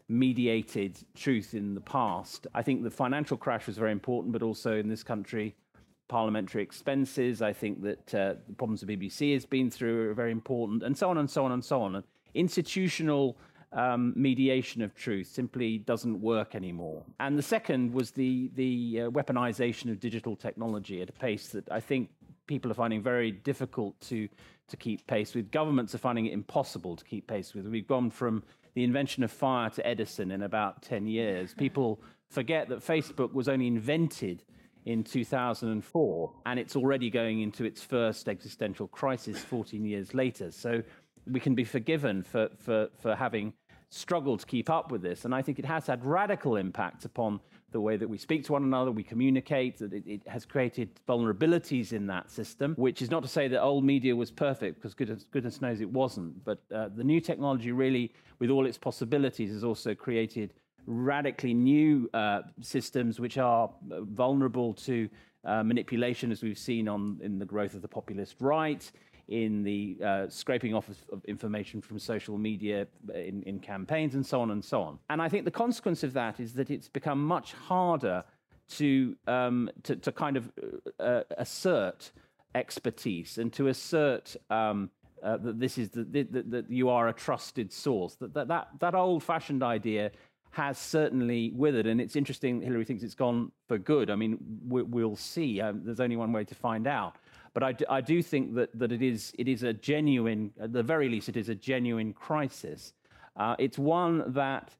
mediated 0.08 0.96
truth 1.16 1.52
in 1.52 1.74
the 1.74 1.80
past. 1.80 2.46
I 2.54 2.62
think 2.62 2.84
the 2.84 2.92
financial 2.92 3.36
crash 3.36 3.66
was 3.66 3.76
very 3.76 3.90
important, 3.90 4.32
but 4.32 4.42
also 4.44 4.76
in 4.76 4.88
this 4.88 5.02
country, 5.02 5.56
parliamentary 6.06 6.62
expenses. 6.62 7.42
I 7.42 7.52
think 7.52 7.82
that 7.82 8.14
uh, 8.14 8.34
the 8.46 8.54
problems 8.56 8.82
the 8.82 8.96
BBC 8.96 9.32
has 9.32 9.46
been 9.46 9.68
through 9.68 10.10
are 10.10 10.14
very 10.14 10.30
important, 10.30 10.84
and 10.84 10.96
so 10.96 11.10
on 11.10 11.18
and 11.18 11.28
so 11.28 11.44
on 11.44 11.50
and 11.50 11.64
so 11.64 11.82
on. 11.82 11.96
And 11.96 12.04
institutional 12.34 13.36
um, 13.74 14.12
mediation 14.16 14.82
of 14.82 14.94
truth 14.94 15.26
simply 15.26 15.78
doesn't 15.78 16.20
work 16.20 16.54
anymore. 16.54 17.02
And 17.20 17.36
the 17.36 17.42
second 17.42 17.92
was 17.92 18.12
the, 18.12 18.50
the 18.54 19.02
uh, 19.02 19.10
weaponization 19.10 19.90
of 19.90 20.00
digital 20.00 20.36
technology 20.36 21.02
at 21.02 21.08
a 21.10 21.12
pace 21.12 21.48
that 21.48 21.70
I 21.70 21.80
think 21.80 22.10
people 22.46 22.70
are 22.70 22.74
finding 22.74 23.02
very 23.02 23.32
difficult 23.32 24.00
to, 24.02 24.28
to 24.68 24.76
keep 24.76 25.06
pace 25.06 25.34
with. 25.34 25.50
Governments 25.50 25.94
are 25.94 25.98
finding 25.98 26.26
it 26.26 26.32
impossible 26.32 26.96
to 26.96 27.04
keep 27.04 27.26
pace 27.26 27.52
with. 27.52 27.66
We've 27.66 27.86
gone 27.86 28.10
from 28.10 28.44
the 28.74 28.84
invention 28.84 29.22
of 29.24 29.30
fire 29.30 29.70
to 29.70 29.86
Edison 29.86 30.30
in 30.30 30.42
about 30.42 30.82
10 30.82 31.06
years. 31.06 31.54
People 31.54 32.00
forget 32.30 32.68
that 32.68 32.80
Facebook 32.80 33.32
was 33.32 33.48
only 33.48 33.66
invented 33.66 34.44
in 34.84 35.02
2004, 35.02 36.32
and 36.46 36.60
it's 36.60 36.76
already 36.76 37.08
going 37.08 37.40
into 37.40 37.64
its 37.64 37.82
first 37.82 38.28
existential 38.28 38.86
crisis 38.88 39.38
14 39.42 39.84
years 39.84 40.12
later. 40.12 40.50
So 40.50 40.82
we 41.30 41.40
can 41.40 41.54
be 41.54 41.64
forgiven 41.64 42.22
for, 42.22 42.50
for, 42.58 42.88
for 43.00 43.14
having 43.14 43.54
struggled 43.94 44.40
to 44.40 44.46
keep 44.46 44.68
up 44.68 44.90
with 44.90 45.02
this. 45.02 45.24
And 45.24 45.34
I 45.34 45.42
think 45.42 45.58
it 45.58 45.64
has 45.64 45.86
had 45.86 46.04
radical 46.04 46.56
impacts 46.56 47.04
upon 47.04 47.40
the 47.70 47.80
way 47.80 47.96
that 47.96 48.08
we 48.08 48.16
speak 48.16 48.44
to 48.44 48.52
one 48.52 48.62
another, 48.62 48.92
we 48.92 49.02
communicate, 49.02 49.78
that 49.78 49.92
it, 49.92 50.04
it, 50.06 50.28
has 50.28 50.44
created 50.44 50.88
vulnerabilities 51.08 51.92
in 51.92 52.06
that 52.06 52.30
system, 52.30 52.74
which 52.76 53.02
is 53.02 53.10
not 53.10 53.22
to 53.22 53.28
say 53.28 53.48
that 53.48 53.60
old 53.60 53.84
media 53.84 54.14
was 54.14 54.30
perfect, 54.30 54.76
because 54.76 54.94
goodness, 54.94 55.26
goodness 55.32 55.60
knows 55.60 55.80
it 55.80 55.90
wasn't. 55.90 56.44
But 56.44 56.62
uh, 56.72 56.88
the 56.94 57.02
new 57.02 57.20
technology, 57.20 57.72
really, 57.72 58.12
with 58.38 58.50
all 58.50 58.64
its 58.66 58.78
possibilities, 58.78 59.50
has 59.50 59.64
also 59.64 59.92
created 59.92 60.54
radically 60.86 61.52
new 61.52 62.08
uh, 62.14 62.42
systems 62.60 63.18
which 63.18 63.38
are 63.38 63.68
uh, 63.90 64.02
vulnerable 64.02 64.72
to 64.74 65.08
uh, 65.44 65.64
manipulation, 65.64 66.30
as 66.30 66.42
we've 66.42 66.58
seen 66.58 66.88
on 66.88 67.18
in 67.22 67.38
the 67.38 67.44
growth 67.44 67.74
of 67.74 67.82
the 67.82 67.88
populist 67.88 68.36
right, 68.40 68.90
in 69.28 69.62
the 69.62 69.96
uh, 70.04 70.28
scraping 70.28 70.74
off 70.74 70.88
of, 70.88 71.24
information 71.26 71.80
from 71.80 71.98
social 71.98 72.36
media 72.36 72.86
in, 73.14 73.42
in 73.44 73.58
campaigns 73.58 74.14
and 74.14 74.24
so 74.24 74.40
on 74.40 74.50
and 74.50 74.64
so 74.64 74.82
on. 74.82 74.98
And 75.08 75.22
I 75.22 75.28
think 75.28 75.44
the 75.44 75.50
consequence 75.50 76.02
of 76.02 76.12
that 76.12 76.40
is 76.40 76.54
that 76.54 76.70
it's 76.70 76.88
become 76.88 77.24
much 77.24 77.52
harder 77.52 78.24
to, 78.70 79.16
um, 79.26 79.70
to, 79.82 79.96
to, 79.96 80.12
kind 80.12 80.36
of 80.36 80.50
uh, 80.98 81.22
assert 81.38 82.12
expertise 82.54 83.38
and 83.38 83.52
to 83.52 83.68
assert 83.68 84.36
um, 84.50 84.90
uh, 85.22 85.36
that 85.38 85.58
this 85.58 85.78
is 85.78 85.90
the, 85.90 86.04
that, 86.04 86.66
you 86.70 86.88
are 86.88 87.08
a 87.08 87.12
trusted 87.12 87.72
source. 87.72 88.14
That 88.16 88.34
that 88.34 88.48
that, 88.48 88.68
that 88.80 88.94
old-fashioned 88.94 89.62
idea 89.62 90.10
has 90.54 90.78
certainly 90.78 91.50
withered. 91.50 91.86
And 91.86 92.00
it's 92.00 92.14
interesting 92.14 92.60
Hilary 92.62 92.84
thinks 92.84 93.02
it's 93.02 93.14
gone 93.14 93.50
for 93.66 93.76
good. 93.76 94.08
I 94.10 94.14
mean, 94.14 94.38
we, 94.68 94.82
will 94.82 95.16
see. 95.16 95.60
Um, 95.60 95.82
there's 95.84 95.98
only 95.98 96.16
one 96.16 96.32
way 96.32 96.44
to 96.44 96.54
find 96.54 96.86
out. 96.86 97.16
But 97.54 97.62
I 97.62 97.72
do, 97.72 97.84
I 97.88 98.00
do 98.00 98.20
think 98.20 98.54
that, 98.56 98.76
that 98.78 98.90
it, 98.90 99.00
is, 99.00 99.32
it 99.38 99.48
is 99.48 99.62
a 99.62 99.72
genuine, 99.72 100.52
at 100.60 100.72
the 100.72 100.82
very 100.82 101.08
least, 101.08 101.28
it 101.28 101.36
is 101.36 101.48
a 101.48 101.54
genuine 101.54 102.12
crisis. 102.12 102.92
Uh, 103.36 103.54
it's 103.58 103.78
one 103.78 104.32
that 104.34 104.74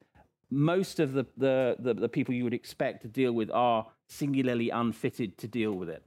most 0.51 0.99
of 1.01 1.13
the, 1.13 1.25
the, 1.37 1.77
the, 1.79 1.95
the 1.95 2.09
people 2.09 2.35
you 2.35 2.45
would 2.45 2.55
expect 2.55 3.03
to 3.03 3.09
deal 3.09 3.33
with 3.33 3.51
are 3.51 3.87
singularly 4.09 4.71
unfitted 4.71 5.39
to 5.39 5.49
deal 5.49 5.73
with 5.73 5.89
it. 5.89 6.03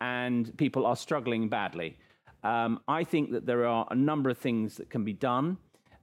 And 0.00 0.56
people 0.58 0.86
are 0.86 0.96
struggling 0.96 1.48
badly. 1.48 1.98
Um, 2.42 2.80
I 2.86 3.04
think 3.04 3.32
that 3.32 3.46
there 3.46 3.66
are 3.66 3.86
a 3.90 3.94
number 3.94 4.30
of 4.30 4.38
things 4.38 4.76
that 4.76 4.88
can 4.88 5.04
be 5.04 5.12
done, 5.12 5.58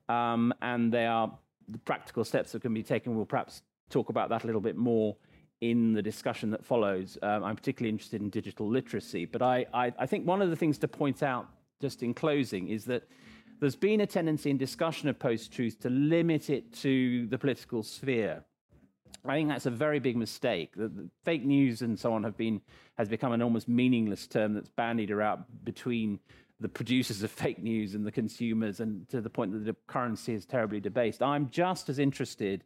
um, 0.10 0.54
and 0.62 0.92
they 0.92 1.06
are 1.06 1.32
the 1.68 1.80
practical 1.80 2.24
steps 2.24 2.52
that 2.52 2.62
can 2.62 2.74
be 2.74 2.84
taken. 2.84 3.16
We'll 3.16 3.26
perhaps 3.26 3.62
talk 3.90 4.10
about 4.10 4.30
that 4.30 4.44
a 4.44 4.46
little 4.46 4.62
bit 4.62 4.78
more 4.78 5.16
in 5.62 5.94
the 5.94 6.02
discussion 6.02 6.52
that 6.52 6.64
follows. 6.64 7.18
Um, 7.22 7.44
I'm 7.44 7.56
particularly 7.56 7.90
interested 7.90 8.22
in 8.22 8.30
digital 8.30 8.68
literacy, 8.68 9.26
but 9.26 9.42
I, 9.42 9.66
I, 9.74 9.94
I 9.98 10.06
think 10.06 10.28
one 10.28 10.42
of 10.42 10.50
the 10.50 10.56
things 10.56 10.78
to 10.80 10.88
point 10.88 11.24
out 11.24 11.48
just 11.82 12.04
in 12.04 12.14
closing 12.14 12.70
is 12.70 12.86
that 12.86 13.08
there's 13.60 13.76
been 13.76 14.02
a 14.02 14.06
tendency 14.06 14.52
in 14.52 14.58
discussion 14.58 15.10
of 15.10 15.18
post 15.18 15.52
truth 15.52 15.80
to 15.80 15.90
limit 15.90 16.50
it 16.50 16.74
to 16.74 17.26
the 17.28 17.38
political 17.38 17.82
sphere. 17.82 18.44
I 19.26 19.34
think 19.34 19.50
that's 19.50 19.66
a 19.66 19.72
very 19.72 20.00
big 20.00 20.16
mistake. 20.16 20.76
The, 20.76 20.88
the 20.88 21.10
fake 21.26 21.44
news 21.44 21.82
and 21.82 22.00
so 22.00 22.14
on 22.14 22.24
have 22.24 22.38
been 22.38 22.62
has 22.98 23.10
become 23.10 23.32
an 23.32 23.42
almost 23.42 23.68
meaningless 23.68 24.28
term 24.28 24.54
that's 24.54 24.70
bandied 24.70 25.12
around 25.12 25.44
between 25.64 26.20
the 26.60 26.70
producers 26.70 27.24
of 27.24 27.32
fake 27.44 27.62
news 27.62 27.96
and 27.96 28.06
the 28.06 28.12
consumers, 28.12 28.80
and 28.80 29.08
to 29.10 29.22
the 29.22 29.30
point 29.30 29.54
that 29.54 29.66
the 29.66 29.76
currency 29.88 30.34
is 30.34 30.46
terribly 30.46 30.80
debased. 30.80 31.22
I'm 31.22 31.50
just 31.50 31.90
as 31.90 32.00
interested 32.00 32.64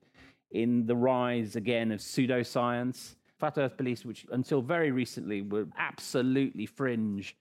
in 0.51 0.85
the 0.85 0.95
rise 0.95 1.55
again 1.55 1.91
of 1.91 1.99
pseudoscience, 1.99 3.15
flat 3.39 3.57
Earth 3.57 3.77
beliefs, 3.77 4.05
which 4.05 4.25
until 4.31 4.61
very 4.61 4.91
recently 4.91 5.41
were 5.41 5.67
absolutely 5.77 6.65
fringe 6.65 7.35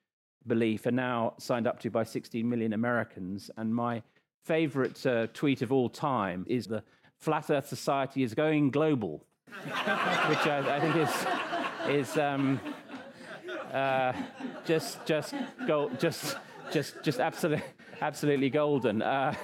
belief, 0.46 0.86
are 0.86 0.92
now 0.92 1.34
signed 1.38 1.66
up 1.66 1.78
to 1.80 1.90
by 1.90 2.04
16 2.04 2.48
million 2.48 2.72
Americans. 2.72 3.50
And 3.56 3.74
my 3.74 4.02
favorite 4.44 5.04
uh, 5.06 5.26
tweet 5.34 5.62
of 5.62 5.72
all 5.72 5.88
time 5.88 6.46
is 6.48 6.66
the 6.66 6.82
Flat 7.18 7.50
Earth 7.50 7.68
Society 7.68 8.22
is 8.22 8.32
going 8.34 8.70
global, 8.70 9.22
which 9.64 10.46
I, 10.46 10.76
I, 10.76 10.80
think 10.80 10.96
is 10.96 12.08
is 12.10 12.16
um, 12.16 12.58
uh, 13.72 14.12
just 14.64 15.04
just 15.04 15.34
gold, 15.66 16.00
just 16.00 16.38
just 16.72 17.02
just 17.02 17.20
absolutely 17.20 17.64
absolutely 18.00 18.48
golden, 18.48 19.02
uh, 19.02 19.34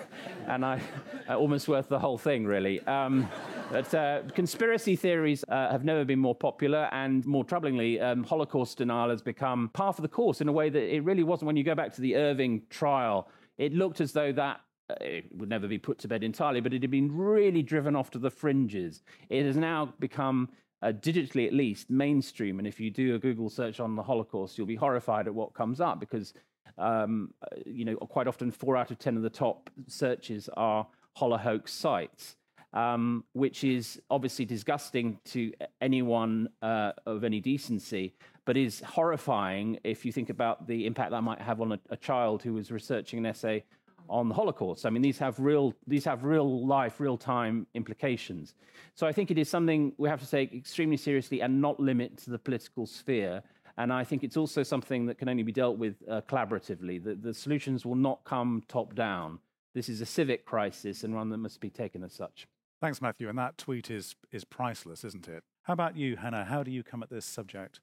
and 0.47 0.65
I 0.65 0.81
almost 1.29 1.69
worth 1.69 1.89
the 1.89 1.99
whole 1.99 2.19
thing, 2.19 2.47
really. 2.47 2.81
Um, 2.87 3.29
but 3.71 3.93
uh, 3.95 4.23
conspiracy 4.35 4.97
theories 4.97 5.45
uh, 5.49 5.71
have 5.71 5.85
never 5.85 6.05
been 6.05 6.19
more 6.19 6.35
popular, 6.35 6.89
and 6.93 7.27
more 7.27 7.45
troublingly, 7.45 8.01
um, 8.03 8.25
Holocaust 8.25 8.79
denial 8.79 9.11
has 9.11 9.23
become 9.23 9.69
part 9.71 9.99
of 9.99 10.03
the 10.03 10.09
course 10.09 10.41
in 10.41 10.49
a 10.49 10.53
way 10.53 10.69
that 10.69 10.95
it 10.95 11.03
really 11.05 11.25
wasn't. 11.25 11.47
When 11.47 11.57
you 11.57 11.65
go 11.65 11.75
back 11.75 11.93
to 11.95 12.01
the 12.01 12.17
Irving 12.17 12.63
trial, 12.71 13.29
it 13.59 13.73
looked 13.73 14.01
as 14.01 14.13
though 14.13 14.33
that 14.33 14.61
uh, 14.89 14.95
it 15.01 15.25
would 15.35 15.49
never 15.49 15.67
be 15.67 15.79
put 15.79 15.99
to 15.99 16.09
bed 16.09 16.23
entirely, 16.23 16.61
but 16.61 16.73
it 16.73 16.83
had 16.83 16.91
been 16.91 17.15
really 17.17 17.63
driven 17.63 17.97
off 17.97 18.11
to 18.11 18.19
the 18.19 18.31
fringes. 18.31 19.03
It 19.29 19.45
has 19.45 19.57
now 19.57 19.93
become, 19.99 20.49
uh, 20.83 20.93
digitally 20.93 21.47
at 21.47 21.53
least, 21.53 21.91
mainstream. 21.91 22.59
And 22.59 22.69
if 22.69 22.79
you 22.79 22.91
do 22.91 23.15
a 23.17 23.19
Google 23.19 23.51
search 23.51 23.81
on 23.81 23.97
the 23.97 24.03
Holocaust, 24.03 24.57
you'll 24.57 24.67
be 24.67 24.77
horrified 24.77 25.27
at 25.27 25.35
what 25.35 25.55
comes 25.55 25.81
up 25.81 25.99
because, 25.99 26.35
um, 26.79 27.35
uh, 27.43 27.57
you 27.65 27.85
know, 27.85 27.97
quite 27.97 28.29
often 28.29 28.53
four 28.53 28.77
out 28.77 28.91
of 28.91 28.99
10 28.99 29.17
of 29.17 29.23
the 29.23 29.31
top 29.31 29.71
searches 29.89 30.49
are 30.57 30.87
Holohoax 31.19 31.71
sites. 31.71 32.37
Um, 32.77 33.25
which 33.33 33.65
is 33.65 34.03
obviously 34.11 34.45
disgusting 34.45 35.19
to 35.33 35.51
anyone 35.81 36.51
uh, 36.61 36.93
of 37.07 37.25
any 37.25 37.41
decency, 37.41 38.13
but 38.45 38.55
is 38.59 38.81
horrifying 38.81 39.79
if 39.83 40.05
you 40.05 40.13
think 40.13 40.29
about 40.29 40.67
the 40.67 40.85
impact 40.85 41.11
that 41.13 41.23
might 41.23 41.41
have 41.41 41.63
on 41.63 41.73
a, 41.73 41.81
a 41.89 41.97
child 41.97 42.43
who 42.43 42.59
is 42.59 42.71
researching 42.71 43.19
an 43.19 43.25
essay 43.25 43.65
on 44.11 44.29
the 44.29 44.35
Holocaust. 44.35 44.85
I 44.85 44.91
mean, 44.91 45.01
these 45.01 45.19
have 45.19 45.41
real, 45.41 45.73
these 45.87 46.05
have 46.05 46.23
real 46.25 46.67
life, 46.67 47.01
real 47.01 47.17
time 47.17 47.67
implications. 47.73 48.55
So 48.95 49.07
I 49.07 49.13
think 49.13 49.31
it 49.31 49.39
is 49.39 49.49
something 49.49 49.95
we 49.97 50.11
have 50.11 50.21
to 50.21 50.31
take 50.31 50.53
extremely 50.53 50.99
seriously 50.99 51.41
and 51.41 51.63
not 51.63 51.81
limit 51.81 52.19
to 52.25 52.31
the 52.31 52.39
political 52.39 52.85
sphere. 52.85 53.43
And 53.79 53.91
I 53.91 54.05
think 54.05 54.23
it's 54.23 54.37
also 54.37 54.63
something 54.63 55.07
that 55.07 55.17
can 55.17 55.31
only 55.31 55.45
be 55.45 55.53
dealt 55.53 55.79
with 55.79 55.97
uh, 56.11 56.21
collaboratively. 56.29 57.03
The, 57.03 57.15
the 57.15 57.33
solutions 57.33 57.87
will 57.87 57.95
not 57.95 58.23
come 58.25 58.65
top 58.69 58.95
down. 58.95 59.39
This 59.73 59.89
is 59.89 60.03
a 60.03 60.07
civic 60.07 60.45
crisis 60.45 61.05
and 61.05 61.15
one 61.15 61.31
that 61.31 61.39
must 61.39 61.61
be 61.61 61.71
taken 61.71 62.05
as 62.05 62.13
such. 62.13 62.47
Thanks, 62.81 63.01
Matthew. 63.01 63.29
And 63.29 63.39
that 63.39 63.57
tweet 63.57 63.91
is, 63.91 64.17
is 64.31 64.45
priceless, 64.45 65.05
isn't 65.05 65.29
it? 65.29 65.43
How 65.63 65.73
about 65.73 65.97
you, 65.97 66.17
Hannah? 66.17 66.45
How 66.45 66.63
do 66.63 66.71
you 66.71 66.83
come 66.83 67.03
at 67.03 67.11
this 67.11 67.25
subject? 67.25 67.81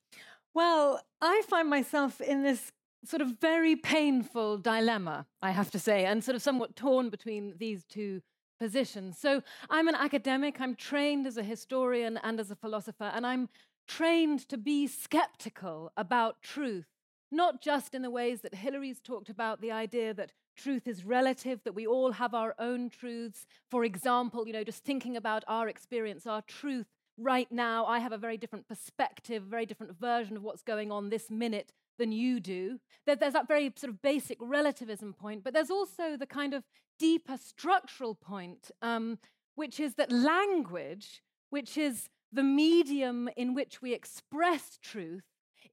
Well, 0.53 1.01
I 1.21 1.41
find 1.47 1.69
myself 1.69 2.21
in 2.21 2.43
this 2.43 2.71
sort 3.05 3.21
of 3.21 3.39
very 3.41 3.75
painful 3.75 4.57
dilemma, 4.57 5.25
I 5.41 5.51
have 5.51 5.71
to 5.71 5.79
say, 5.79 6.05
and 6.05 6.23
sort 6.23 6.35
of 6.35 6.41
somewhat 6.41 6.75
torn 6.75 7.09
between 7.09 7.55
these 7.57 7.83
two 7.83 8.21
positions. 8.59 9.17
So 9.17 9.41
I'm 9.69 9.87
an 9.87 9.95
academic, 9.95 10.61
I'm 10.61 10.75
trained 10.75 11.27
as 11.27 11.37
a 11.37 11.43
historian 11.43 12.17
and 12.23 12.39
as 12.39 12.51
a 12.51 12.55
philosopher, 12.55 13.11
and 13.13 13.25
I'm 13.25 13.49
trained 13.87 14.47
to 14.49 14.57
be 14.57 14.87
skeptical 14.87 15.91
about 15.97 16.41
truth, 16.41 16.87
not 17.31 17.61
just 17.61 17.93
in 17.93 18.03
the 18.03 18.11
ways 18.11 18.41
that 18.41 18.55
Hilary's 18.55 19.01
talked 19.01 19.29
about 19.29 19.59
the 19.59 19.71
idea 19.71 20.13
that 20.13 20.31
truth 20.55 20.87
is 20.87 21.05
relative, 21.05 21.61
that 21.63 21.75
we 21.75 21.85
all 21.85 22.13
have 22.13 22.33
our 22.33 22.55
own 22.59 22.89
truths. 22.89 23.45
For 23.69 23.83
example, 23.83 24.47
you 24.47 24.53
know, 24.53 24.63
just 24.63 24.83
thinking 24.83 25.17
about 25.17 25.43
our 25.47 25.67
experience, 25.67 26.25
our 26.27 26.41
truth 26.41 26.87
right 27.17 27.51
now, 27.51 27.85
I 27.85 27.99
have 27.99 28.11
a 28.11 28.17
very 28.17 28.37
different 28.37 28.67
perspective, 28.67 29.43
a 29.43 29.49
very 29.49 29.65
different 29.65 29.99
version 29.99 30.37
of 30.37 30.43
what's 30.43 30.63
going 30.63 30.91
on 30.91 31.09
this 31.09 31.29
minute 31.29 31.71
than 31.99 32.11
you 32.11 32.39
do. 32.39 32.79
There's 33.05 33.33
that 33.33 33.47
very 33.47 33.71
sort 33.75 33.91
of 33.91 34.01
basic 34.01 34.37
relativism 34.41 35.13
point, 35.13 35.43
but 35.43 35.53
there's 35.53 35.69
also 35.69 36.17
the 36.17 36.25
kind 36.25 36.53
of 36.53 36.63
deeper 36.99 37.37
structural 37.37 38.15
point, 38.15 38.71
um, 38.81 39.19
which 39.55 39.79
is 39.79 39.95
that 39.95 40.11
language, 40.11 41.21
which 41.49 41.77
is 41.77 42.09
the 42.31 42.43
medium 42.43 43.29
in 43.37 43.53
which 43.53 43.81
we 43.81 43.93
express 43.93 44.79
truth, 44.81 45.23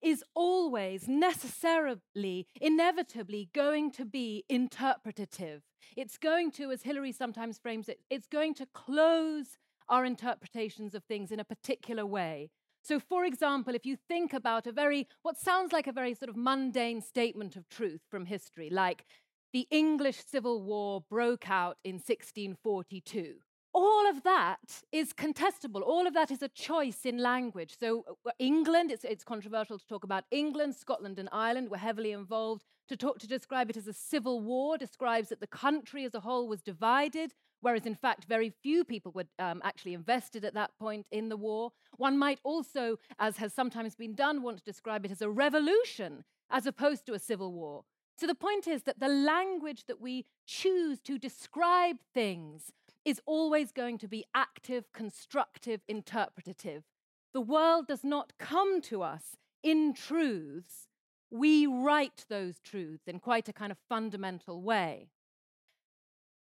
is 0.02 0.24
always 0.34 1.08
necessarily, 1.08 2.46
inevitably 2.60 3.50
going 3.54 3.90
to 3.92 4.04
be 4.04 4.44
interpretative. 4.48 5.62
It's 5.96 6.18
going 6.18 6.52
to, 6.52 6.70
as 6.70 6.82
Hilary 6.82 7.12
sometimes 7.12 7.58
frames 7.58 7.88
it, 7.88 8.00
it's 8.10 8.26
going 8.26 8.54
to 8.54 8.66
close 8.74 9.58
our 9.88 10.04
interpretations 10.04 10.94
of 10.94 11.04
things 11.04 11.32
in 11.32 11.40
a 11.40 11.44
particular 11.44 12.06
way. 12.06 12.50
So, 12.82 12.98
for 12.98 13.24
example, 13.24 13.74
if 13.74 13.84
you 13.84 13.96
think 14.08 14.32
about 14.32 14.66
a 14.66 14.72
very, 14.72 15.06
what 15.22 15.36
sounds 15.36 15.72
like 15.72 15.86
a 15.86 15.92
very 15.92 16.14
sort 16.14 16.30
of 16.30 16.36
mundane 16.36 17.02
statement 17.02 17.56
of 17.56 17.68
truth 17.68 18.00
from 18.10 18.24
history, 18.24 18.70
like 18.70 19.04
the 19.52 19.66
English 19.70 20.24
Civil 20.24 20.62
War 20.62 21.02
broke 21.10 21.50
out 21.50 21.76
in 21.84 21.94
1642. 21.94 23.34
All 23.72 24.08
of 24.08 24.22
that 24.24 24.82
is 24.90 25.12
contestable. 25.12 25.82
All 25.82 26.06
of 26.06 26.14
that 26.14 26.30
is 26.30 26.42
a 26.42 26.48
choice 26.48 27.04
in 27.04 27.18
language. 27.18 27.76
So, 27.78 28.04
uh, 28.26 28.30
England, 28.38 28.90
it's, 28.90 29.04
it's 29.04 29.22
controversial 29.22 29.78
to 29.78 29.86
talk 29.86 30.02
about 30.02 30.24
England, 30.30 30.74
Scotland, 30.74 31.18
and 31.18 31.28
Ireland 31.30 31.70
were 31.70 31.76
heavily 31.76 32.12
involved. 32.12 32.64
To, 32.88 32.96
talk, 32.96 33.20
to 33.20 33.28
describe 33.28 33.70
it 33.70 33.76
as 33.76 33.86
a 33.86 33.92
civil 33.92 34.40
war 34.40 34.76
describes 34.76 35.28
that 35.28 35.40
the 35.40 35.46
country 35.46 36.04
as 36.04 36.14
a 36.14 36.20
whole 36.20 36.48
was 36.48 36.60
divided 36.60 37.32
whereas 37.60 37.86
in 37.86 37.94
fact 37.94 38.24
very 38.24 38.50
few 38.62 38.84
people 38.84 39.12
were 39.12 39.26
um, 39.38 39.60
actually 39.64 39.94
invested 39.94 40.44
at 40.44 40.54
that 40.54 40.70
point 40.78 41.06
in 41.10 41.28
the 41.28 41.36
war. 41.36 41.72
One 41.96 42.18
might 42.18 42.40
also, 42.42 42.98
as 43.18 43.36
has 43.36 43.52
sometimes 43.52 43.94
been 43.94 44.14
done, 44.14 44.42
want 44.42 44.58
to 44.58 44.64
describe 44.64 45.04
it 45.04 45.10
as 45.10 45.22
a 45.22 45.30
revolution 45.30 46.24
as 46.50 46.66
opposed 46.66 47.06
to 47.06 47.14
a 47.14 47.18
civil 47.18 47.52
war. 47.52 47.84
So 48.18 48.26
the 48.26 48.34
point 48.34 48.66
is 48.66 48.82
that 48.82 49.00
the 49.00 49.08
language 49.08 49.84
that 49.86 50.00
we 50.00 50.26
choose 50.46 51.00
to 51.00 51.18
describe 51.18 51.96
things 52.12 52.70
is 53.04 53.20
always 53.26 53.72
going 53.72 53.98
to 53.98 54.08
be 54.08 54.24
active, 54.34 54.92
constructive, 54.92 55.80
interpretative. 55.88 56.84
The 57.32 57.40
world 57.40 57.86
does 57.86 58.04
not 58.04 58.32
come 58.38 58.80
to 58.82 59.02
us 59.02 59.36
in 59.62 59.94
truths. 59.94 60.88
We 61.30 61.66
write 61.66 62.24
those 62.28 62.58
truths 62.58 63.06
in 63.06 63.20
quite 63.20 63.48
a 63.48 63.52
kind 63.52 63.70
of 63.70 63.78
fundamental 63.88 64.62
way. 64.62 65.10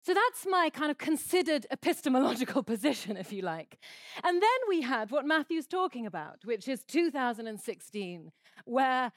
So 0.07 0.13
that's 0.13 0.47
my 0.49 0.69
kind 0.69 0.89
of 0.89 0.97
considered 0.97 1.67
epistemological 1.69 2.63
position, 2.73 3.17
if 3.17 3.33
you 3.33 3.41
like. 3.41 3.77
And 4.23 4.41
then 4.41 4.59
we 4.69 4.81
had 4.81 5.11
what 5.11 5.25
Matthew's 5.25 5.67
talking 5.67 6.05
about, 6.05 6.45
which 6.45 6.69
is 6.69 6.85
2016, 6.85 8.31
where 8.63 9.11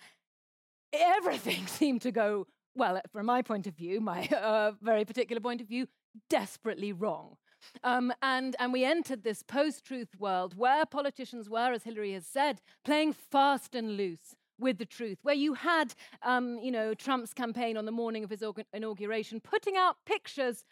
everything 0.92 1.66
seemed 1.68 2.02
to 2.02 2.10
go, 2.10 2.48
well, 2.74 3.00
from 3.12 3.26
my 3.26 3.42
point 3.42 3.68
of 3.68 3.76
view, 3.76 4.00
my 4.00 4.26
uh, 4.36 4.72
very 4.82 5.04
particular 5.04 5.40
point 5.40 5.60
of 5.60 5.68
view, 5.68 5.86
desperately 6.28 6.92
wrong. 6.92 7.36
Um, 7.84 8.12
and, 8.22 8.56
and 8.58 8.72
we 8.72 8.84
entered 8.84 9.22
this 9.22 9.42
post 9.42 9.84
truth 9.84 10.18
world 10.18 10.56
where 10.56 10.86
politicians 10.86 11.50
were, 11.50 11.72
as 11.72 11.84
Hilary 11.84 12.12
has 12.12 12.26
said, 12.26 12.60
playing 12.84 13.12
fast 13.12 13.74
and 13.74 13.96
loose 13.96 14.34
with 14.58 14.78
the 14.78 14.86
truth, 14.86 15.18
where 15.22 15.34
you 15.34 15.54
had, 15.54 15.94
um, 16.22 16.58
you 16.58 16.70
know, 16.70 16.94
Trump's 16.94 17.32
campaign 17.32 17.76
on 17.76 17.86
the 17.86 17.92
morning 17.92 18.24
of 18.24 18.30
his 18.30 18.44
inauguration 18.72 19.40
putting 19.40 19.76
out 19.76 19.96
pictures 20.04 20.64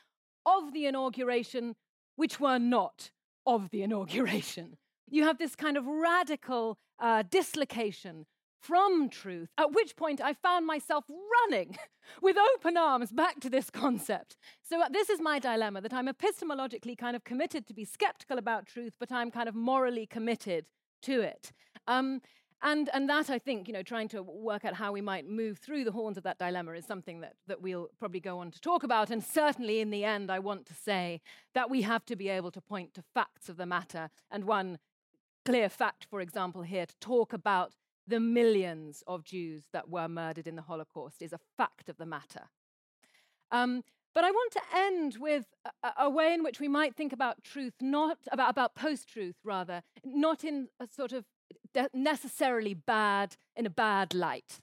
of 0.45 0.73
the 0.73 0.87
inauguration 0.87 1.75
which 2.17 2.41
were 2.41 2.59
not 2.59 3.11
of 3.47 3.71
the 3.71 3.83
inauguration. 3.83 4.77
You 5.11 5.25
have 5.25 5.39
this 5.39 5.57
kind 5.57 5.77
of 5.77 5.87
radical 5.87 6.79
uh, 6.99 7.23
dislocation 7.31 8.27
from 8.61 9.09
truth, 9.09 9.51
at 9.59 9.73
which 9.73 9.97
point 9.97 10.21
I 10.21 10.35
found 10.35 10.67
myself 10.67 11.05
running 11.09 11.77
with 12.23 12.37
open 12.55 12.77
arms 12.77 13.13
back 13.13 13.41
to 13.41 13.51
this 13.51 13.71
concept. 13.71 14.37
So, 14.63 14.81
uh, 14.83 14.89
this 14.89 15.11
is 15.11 15.21
my 15.21 15.39
dilemma 15.39 15.81
that 15.81 15.93
I'm 15.93 16.09
epistemologically 16.09 16.97
kind 16.97 17.17
of 17.17 17.25
committed 17.25 17.67
to 17.67 17.75
be 17.75 17.85
skeptical 17.85 18.39
about 18.39 18.67
truth, 18.67 18.95
but 18.99 19.13
I'm 19.13 19.31
kind 19.31 19.49
of 19.49 19.55
morally 19.55 20.07
committed 20.07 20.67
to 21.03 21.21
it. 21.21 21.53
Um, 21.87 22.21
and, 22.61 22.91
and 22.93 23.09
that, 23.09 23.31
I 23.31 23.39
think, 23.39 23.69
you 23.69 23.75
know, 23.75 23.85
trying 23.85 24.09
to 24.09 24.23
work 24.23 24.65
out 24.65 24.75
how 24.75 24.91
we 24.91 25.01
might 25.01 25.29
move 25.29 25.59
through 25.59 25.85
the 25.85 25.93
horns 25.93 26.17
of 26.17 26.25
that 26.25 26.39
dilemma 26.39 26.73
is 26.73 26.85
something 26.85 27.21
that, 27.21 27.35
that 27.47 27.63
we'll 27.63 27.89
probably 28.01 28.19
go 28.19 28.41
on 28.41 28.51
to 28.51 28.61
talk 28.61 28.83
about. 28.83 29.11
And 29.11 29.23
certainly 29.23 29.81
in 29.81 29.91
the 29.91 30.05
end, 30.05 30.29
I 30.29 30.41
want 30.41 30.67
to 30.67 30.75
say 30.75 31.21
that 31.55 31.71
we 31.71 31.83
have 31.83 32.05
to 32.07 32.17
be 32.17 32.29
able 32.29 32.51
to 32.51 32.61
point 32.61 32.95
to 32.95 33.03
facts 33.15 33.49
of 33.49 33.59
the 33.59 33.67
matter. 33.67 34.11
And 34.31 34.45
one 34.45 34.79
clear 35.45 35.69
fact, 35.69 36.07
for 36.11 36.21
example, 36.21 36.63
here 36.63 36.87
to 36.87 36.95
talk 37.01 37.33
about 37.33 37.75
the 38.09 38.21
millions 38.21 39.03
of 39.07 39.25
Jews 39.25 39.65
that 39.73 39.89
were 39.89 40.09
murdered 40.09 40.47
in 40.47 40.57
the 40.57 40.63
Holocaust 40.63 41.23
is 41.23 41.33
a 41.33 41.41
fact 41.57 41.89
of 41.89 41.99
the 41.99 42.07
matter. 42.07 42.49
Um, 43.51 43.85
but 44.15 44.25
I 44.25 44.31
want 44.31 44.53
to 44.53 44.61
end 44.75 45.17
with 45.21 45.47
a, 45.83 45.93
a, 45.99 46.11
way 46.11 46.33
in 46.33 46.43
which 46.43 46.59
we 46.59 46.69
might 46.69 46.97
think 46.97 47.13
about 47.13 47.45
truth, 47.45 47.75
not 47.81 48.19
about, 48.33 48.51
about 48.51 48.75
post 48.75 49.09
truth, 49.09 49.37
rather, 49.45 49.83
not 50.05 50.45
in 50.45 50.69
a 50.81 50.89
sort 50.89 51.13
of 51.13 51.25
necessarily 51.93 52.75
bad, 52.75 53.37
in 53.55 53.67
a 53.67 53.71
bad 53.71 54.15
light. 54.15 54.61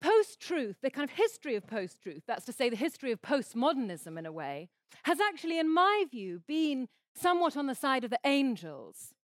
Post 0.00 0.40
truth, 0.40 0.76
the 0.82 0.90
kind 0.90 1.08
of 1.08 1.16
history 1.16 1.56
of 1.56 1.66
post 1.66 2.02
truth, 2.02 2.22
that's 2.26 2.44
to 2.46 2.52
say, 2.52 2.70
the 2.70 2.76
history 2.76 3.12
of 3.12 3.20
postmodernism 3.20 4.18
in 4.18 4.24
a 4.24 4.32
way, 4.32 4.68
has 5.04 5.18
actually, 5.20 5.58
in 5.58 5.72
my 5.72 6.04
view, 6.10 6.42
been 6.46 6.88
somewhat 7.14 7.56
on 7.56 7.66
the 7.66 7.74
side 7.74 8.04
of 8.04 8.10
the 8.10 8.20
angels. 8.24 9.14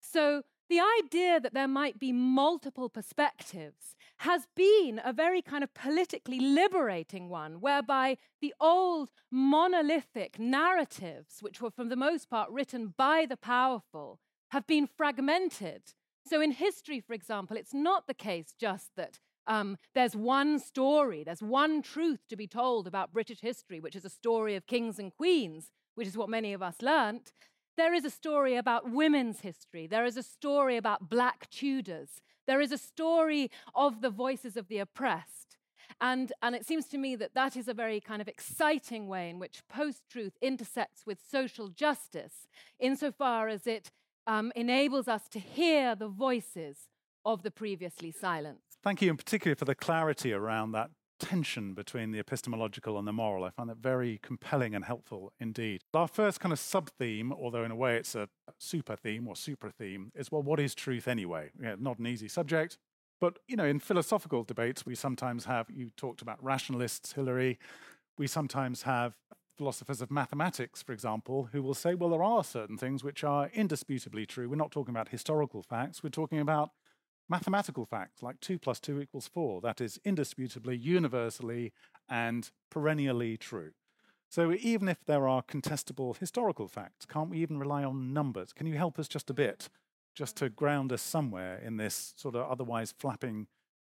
So 0.00 0.42
the 0.68 0.80
idea 1.04 1.40
that 1.40 1.54
there 1.54 1.68
might 1.68 1.98
be 1.98 2.12
multiple 2.12 2.88
perspectives 2.88 3.94
has 4.18 4.46
been 4.56 5.00
a 5.04 5.12
very 5.12 5.42
kind 5.42 5.62
of 5.62 5.74
politically 5.74 6.40
liberating 6.40 7.28
one, 7.28 7.60
whereby 7.60 8.16
the 8.40 8.54
old 8.60 9.10
monolithic 9.30 10.38
narratives, 10.38 11.36
which 11.40 11.60
were 11.60 11.70
for 11.70 11.84
the 11.84 11.96
most 11.96 12.30
part 12.30 12.50
written 12.50 12.94
by 12.96 13.26
the 13.28 13.36
powerful, 13.36 14.18
have 14.50 14.66
been 14.66 14.86
fragmented. 14.86 15.82
So, 16.26 16.40
in 16.40 16.52
history, 16.52 17.00
for 17.00 17.12
example, 17.12 17.56
it's 17.56 17.74
not 17.74 18.06
the 18.06 18.14
case 18.14 18.54
just 18.58 18.90
that 18.96 19.18
um, 19.46 19.78
there's 19.94 20.16
one 20.16 20.58
story, 20.58 21.22
there's 21.22 21.42
one 21.42 21.82
truth 21.82 22.20
to 22.28 22.36
be 22.36 22.48
told 22.48 22.86
about 22.86 23.12
British 23.12 23.40
history, 23.40 23.80
which 23.80 23.94
is 23.94 24.04
a 24.04 24.10
story 24.10 24.56
of 24.56 24.66
kings 24.66 24.98
and 24.98 25.14
queens, 25.14 25.70
which 25.94 26.08
is 26.08 26.16
what 26.16 26.28
many 26.28 26.52
of 26.52 26.62
us 26.62 26.76
learnt. 26.82 27.32
There 27.76 27.92
is 27.92 28.06
a 28.06 28.10
story 28.10 28.56
about 28.56 28.90
women's 28.90 29.40
history. 29.40 29.86
There 29.86 30.06
is 30.06 30.16
a 30.16 30.22
story 30.22 30.78
about 30.78 31.10
black 31.10 31.50
Tudors. 31.50 32.22
There 32.46 32.60
is 32.60 32.72
a 32.72 32.78
story 32.78 33.50
of 33.74 34.00
the 34.00 34.08
voices 34.08 34.56
of 34.56 34.68
the 34.68 34.78
oppressed. 34.78 35.58
And, 36.00 36.32
and 36.42 36.54
it 36.54 36.66
seems 36.66 36.86
to 36.88 36.98
me 36.98 37.16
that 37.16 37.34
that 37.34 37.56
is 37.56 37.68
a 37.68 37.74
very 37.74 38.00
kind 38.00 38.22
of 38.22 38.28
exciting 38.28 39.08
way 39.08 39.28
in 39.28 39.38
which 39.38 39.62
post 39.68 40.02
truth 40.10 40.32
intersects 40.40 41.04
with 41.06 41.18
social 41.30 41.68
justice, 41.68 42.48
insofar 42.80 43.48
as 43.48 43.66
it 43.66 43.90
um, 44.26 44.52
enables 44.56 45.06
us 45.06 45.28
to 45.28 45.38
hear 45.38 45.94
the 45.94 46.08
voices 46.08 46.88
of 47.24 47.42
the 47.42 47.50
previously 47.50 48.10
silenced. 48.10 48.78
Thank 48.82 49.02
you, 49.02 49.10
in 49.10 49.16
particular, 49.16 49.54
for 49.54 49.64
the 49.64 49.74
clarity 49.74 50.32
around 50.32 50.72
that 50.72 50.90
tension 51.18 51.74
between 51.74 52.10
the 52.10 52.18
epistemological 52.18 52.98
and 52.98 53.06
the 53.06 53.12
moral. 53.12 53.44
I 53.44 53.50
find 53.50 53.68
that 53.70 53.78
very 53.78 54.18
compelling 54.22 54.74
and 54.74 54.84
helpful 54.84 55.32
indeed. 55.38 55.82
Our 55.94 56.08
first 56.08 56.40
kind 56.40 56.52
of 56.52 56.58
sub 56.58 56.90
theme, 56.90 57.32
although 57.32 57.64
in 57.64 57.70
a 57.70 57.76
way 57.76 57.96
it's 57.96 58.14
a 58.14 58.28
super 58.58 58.96
theme 58.96 59.26
or 59.28 59.36
super 59.36 59.70
theme, 59.70 60.12
is 60.14 60.30
well, 60.30 60.42
what 60.42 60.60
is 60.60 60.74
truth 60.74 61.08
anyway? 61.08 61.50
Yeah, 61.60 61.76
not 61.78 61.98
an 61.98 62.06
easy 62.06 62.28
subject. 62.28 62.78
But, 63.20 63.38
you 63.48 63.56
know, 63.56 63.64
in 63.64 63.78
philosophical 63.78 64.44
debates, 64.44 64.84
we 64.84 64.94
sometimes 64.94 65.46
have, 65.46 65.68
you 65.70 65.90
talked 65.96 66.20
about 66.20 66.42
rationalists, 66.44 67.12
Hilary, 67.12 67.58
we 68.18 68.26
sometimes 68.26 68.82
have 68.82 69.14
philosophers 69.56 70.02
of 70.02 70.10
mathematics, 70.10 70.82
for 70.82 70.92
example, 70.92 71.48
who 71.52 71.62
will 71.62 71.74
say, 71.74 71.94
well, 71.94 72.10
there 72.10 72.22
are 72.22 72.44
certain 72.44 72.76
things 72.76 73.02
which 73.02 73.24
are 73.24 73.50
indisputably 73.54 74.26
true. 74.26 74.50
We're 74.50 74.56
not 74.56 74.70
talking 74.70 74.92
about 74.92 75.08
historical 75.08 75.62
facts, 75.62 76.02
we're 76.02 76.10
talking 76.10 76.40
about 76.40 76.72
mathematical 77.28 77.84
facts 77.84 78.22
like 78.22 78.40
2 78.40 78.58
plus 78.58 78.80
2 78.80 79.00
equals 79.00 79.28
4. 79.28 79.60
That 79.60 79.80
is 79.80 79.98
indisputably, 80.04 80.76
universally, 80.76 81.72
and 82.08 82.50
perennially 82.70 83.36
true. 83.36 83.72
So 84.28 84.52
even 84.52 84.88
if 84.88 85.04
there 85.06 85.28
are 85.28 85.42
contestable 85.42 86.16
historical 86.16 86.68
facts, 86.68 87.06
can't 87.06 87.30
we 87.30 87.38
even 87.38 87.58
rely 87.58 87.84
on 87.84 88.12
numbers? 88.12 88.52
Can 88.52 88.66
you 88.66 88.76
help 88.76 88.98
us 88.98 89.08
just 89.08 89.30
a 89.30 89.34
bit, 89.34 89.68
just 90.14 90.36
to 90.36 90.48
ground 90.48 90.92
us 90.92 91.02
somewhere 91.02 91.58
in 91.58 91.76
this 91.76 92.12
sort 92.16 92.34
of 92.34 92.50
otherwise 92.50 92.92
flapping, 92.98 93.46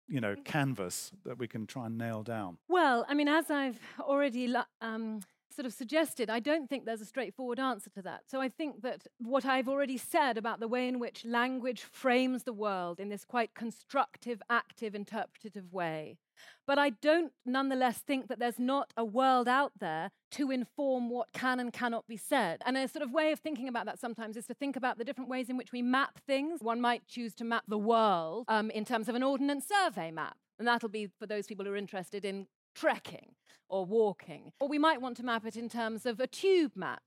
you 0.07 0.19
know, 0.19 0.35
canvas 0.43 1.11
that 1.25 1.37
we 1.37 1.47
can 1.47 1.65
try 1.65 1.85
and 1.85 1.97
nail 1.97 2.23
down? 2.23 2.57
Well, 2.67 3.05
I 3.07 3.13
mean, 3.13 3.27
as 3.27 3.49
I've 3.49 3.79
already 4.01 4.53
um, 4.81 5.21
sort 5.57 5.65
of 5.65 5.73
suggested, 5.73 6.29
I 6.29 6.39
don't 6.39 6.69
think 6.69 6.85
there's 6.85 7.01
a 7.01 7.05
straightforward 7.05 7.59
answer 7.59 7.89
to 7.89 8.01
that. 8.03 8.21
So 8.27 8.39
I 8.39 8.47
think 8.47 8.83
that 8.83 9.07
what 9.17 9.43
I've 9.43 9.67
already 9.67 9.97
said 9.97 10.37
about 10.37 10.59
the 10.59 10.67
way 10.67 10.87
in 10.87 10.99
which 10.99 11.25
language 11.25 11.81
frames 11.81 12.43
the 12.43 12.53
world 12.53 12.99
in 12.99 13.09
this 13.09 13.25
quite 13.25 13.55
constructive, 13.55 14.39
active, 14.51 14.93
interpretative 14.93 15.73
way. 15.73 16.19
But 16.67 16.77
I 16.77 16.91
don't 16.91 17.33
nonetheless 17.43 17.97
think 17.97 18.27
that 18.27 18.37
there's 18.37 18.59
not 18.59 18.93
a 18.95 19.03
world 19.03 19.47
out 19.47 19.71
there 19.79 20.11
to 20.33 20.51
inform 20.51 21.09
what 21.09 21.33
can 21.33 21.59
and 21.59 21.73
cannot 21.73 22.07
be 22.07 22.17
said. 22.17 22.61
And 22.63 22.77
a 22.77 22.87
sort 22.87 23.01
of 23.01 23.11
way 23.11 23.31
of 23.31 23.39
thinking 23.39 23.67
about 23.67 23.87
that 23.87 23.99
sometimes 23.99 24.37
is 24.37 24.45
to 24.45 24.53
think 24.53 24.75
about 24.75 24.99
the 24.99 25.03
different 25.03 25.31
ways 25.31 25.49
in 25.49 25.57
which 25.57 25.71
we 25.71 25.81
map 25.81 26.19
things. 26.27 26.61
One 26.61 26.79
might 26.79 27.07
choose 27.07 27.33
to 27.35 27.43
map 27.43 27.63
the 27.67 27.79
world 27.79 28.45
um, 28.47 28.69
in 28.69 28.85
terms 28.85 29.09
of 29.09 29.15
an 29.15 29.23
ordnance 29.23 29.65
survey 29.67 30.11
map. 30.11 30.37
And 30.59 30.67
that'll 30.67 30.89
be 30.89 31.09
for 31.19 31.25
those 31.25 31.47
people 31.47 31.65
who 31.65 31.71
are 31.71 31.77
interested 31.77 32.25
in 32.25 32.45
trekking 32.79 33.35
or 33.69 33.85
walking. 33.85 34.51
Or 34.59 34.67
we 34.67 34.79
might 34.79 35.01
want 35.01 35.17
to 35.17 35.25
map 35.25 35.45
it 35.45 35.55
in 35.55 35.69
terms 35.69 36.05
of 36.05 36.19
a 36.19 36.27
tube 36.27 36.73
map. 36.75 37.01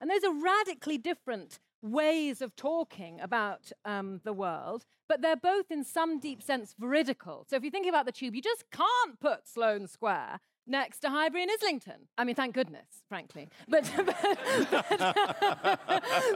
And 0.00 0.10
those 0.10 0.24
are 0.24 0.34
radically 0.34 0.98
different 0.98 1.58
ways 1.82 2.40
of 2.40 2.56
talking 2.56 3.20
about 3.20 3.70
um, 3.84 4.20
the 4.24 4.32
world, 4.32 4.84
but 5.08 5.20
they're 5.20 5.36
both 5.36 5.70
in 5.70 5.84
some 5.84 6.18
deep 6.18 6.42
sense 6.42 6.74
veridical. 6.78 7.46
So 7.48 7.56
if 7.56 7.64
you 7.64 7.70
think 7.70 7.86
about 7.86 8.06
the 8.06 8.12
tube, 8.12 8.34
you 8.34 8.42
just 8.42 8.64
can't 8.70 9.20
put 9.20 9.46
Sloane 9.46 9.86
Square 9.86 10.40
next 10.66 11.00
to 11.00 11.10
Highbury 11.10 11.42
and 11.42 11.50
Islington. 11.50 12.08
I 12.16 12.24
mean, 12.24 12.34
thank 12.34 12.54
goodness, 12.54 12.86
frankly. 13.08 13.48
But 13.68 13.90
but, 13.96 14.06
but, 14.70 15.80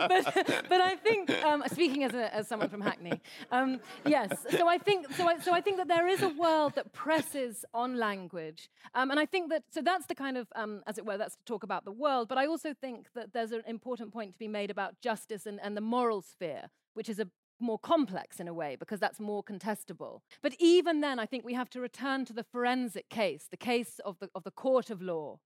but, 0.09 0.64
but 0.69 0.81
I 0.81 0.97
think, 0.97 1.31
um, 1.45 1.62
speaking 1.73 2.05
as, 2.05 2.14
a, 2.14 2.35
as 2.35 2.49
someone 2.49 2.69
from 2.69 2.81
Hackney, 2.81 3.21
um, 3.51 3.81
yes. 4.05 4.31
So 4.51 4.69
I 4.69 4.79
think 4.79 5.12
so. 5.14 5.29
I, 5.29 5.38
so 5.38 5.53
I 5.53 5.61
think 5.61 5.79
that 5.79 5.88
there 5.88 6.09
is 6.09 6.23
a 6.23 6.29
world 6.29 6.75
that 6.75 6.93
presses 6.93 7.64
on 7.75 7.97
language, 7.97 8.71
um, 8.95 9.11
and 9.11 9.19
I 9.19 9.27
think 9.27 9.51
that 9.51 9.64
so 9.71 9.83
that's 9.83 10.07
the 10.07 10.14
kind 10.14 10.37
of, 10.37 10.49
um, 10.55 10.83
as 10.87 10.99
it 10.99 11.07
were, 11.07 11.17
that's 11.17 11.37
to 11.37 11.45
talk 11.45 11.62
about 11.62 11.85
the 11.85 11.93
world. 11.93 12.29
But 12.29 12.38
I 12.38 12.47
also 12.47 12.75
think 12.75 13.07
that 13.14 13.33
there's 13.33 13.53
an 13.53 13.62
important 13.67 14.12
point 14.12 14.33
to 14.35 14.38
be 14.38 14.49
made 14.49 14.71
about 14.71 15.01
justice 15.01 15.47
and, 15.47 15.59
and 15.62 15.77
the 15.77 15.81
moral 15.81 16.23
sphere, 16.23 16.71
which 16.95 17.09
is 17.09 17.19
a 17.19 17.29
more 17.61 17.79
complex 17.79 18.40
in 18.40 18.49
a 18.49 18.55
way 18.55 18.77
because 18.77 19.01
that's 19.01 19.21
more 19.21 19.42
contestable. 19.42 20.21
But 20.42 20.55
even 20.59 21.01
then, 21.01 21.18
I 21.18 21.27
think 21.27 21.44
we 21.44 21.55
have 21.55 21.71
to 21.71 21.81
return 21.81 22.25
to 22.27 22.33
the 22.33 22.44
forensic 22.44 23.09
case, 23.09 23.47
the 23.51 23.57
case 23.57 24.01
of 24.05 24.18
the, 24.18 24.29
of 24.35 24.44
the 24.44 24.51
court 24.51 24.90
of 24.90 25.03
law, 25.03 25.38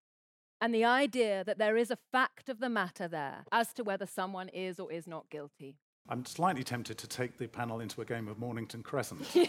and 0.60 0.74
the 0.74 0.84
idea 0.84 1.42
that 1.44 1.58
there 1.58 1.76
is 1.76 1.90
a 1.90 1.98
fact 2.12 2.48
of 2.48 2.60
the 2.60 2.68
matter 2.68 3.08
there 3.08 3.44
as 3.50 3.72
to 3.74 3.82
whether 3.82 4.06
someone 4.06 4.48
is 4.48 4.78
or 4.78 4.92
is 4.92 5.06
not 5.06 5.28
guilty. 5.30 5.76
I'm 6.08 6.24
slightly 6.24 6.64
tempted 6.64 6.98
to 6.98 7.06
take 7.06 7.38
the 7.38 7.46
panel 7.46 7.80
into 7.80 8.00
a 8.00 8.04
game 8.04 8.26
of 8.28 8.38
Mornington 8.38 8.82
Crescent. 8.82 9.20
uh, 9.36 9.40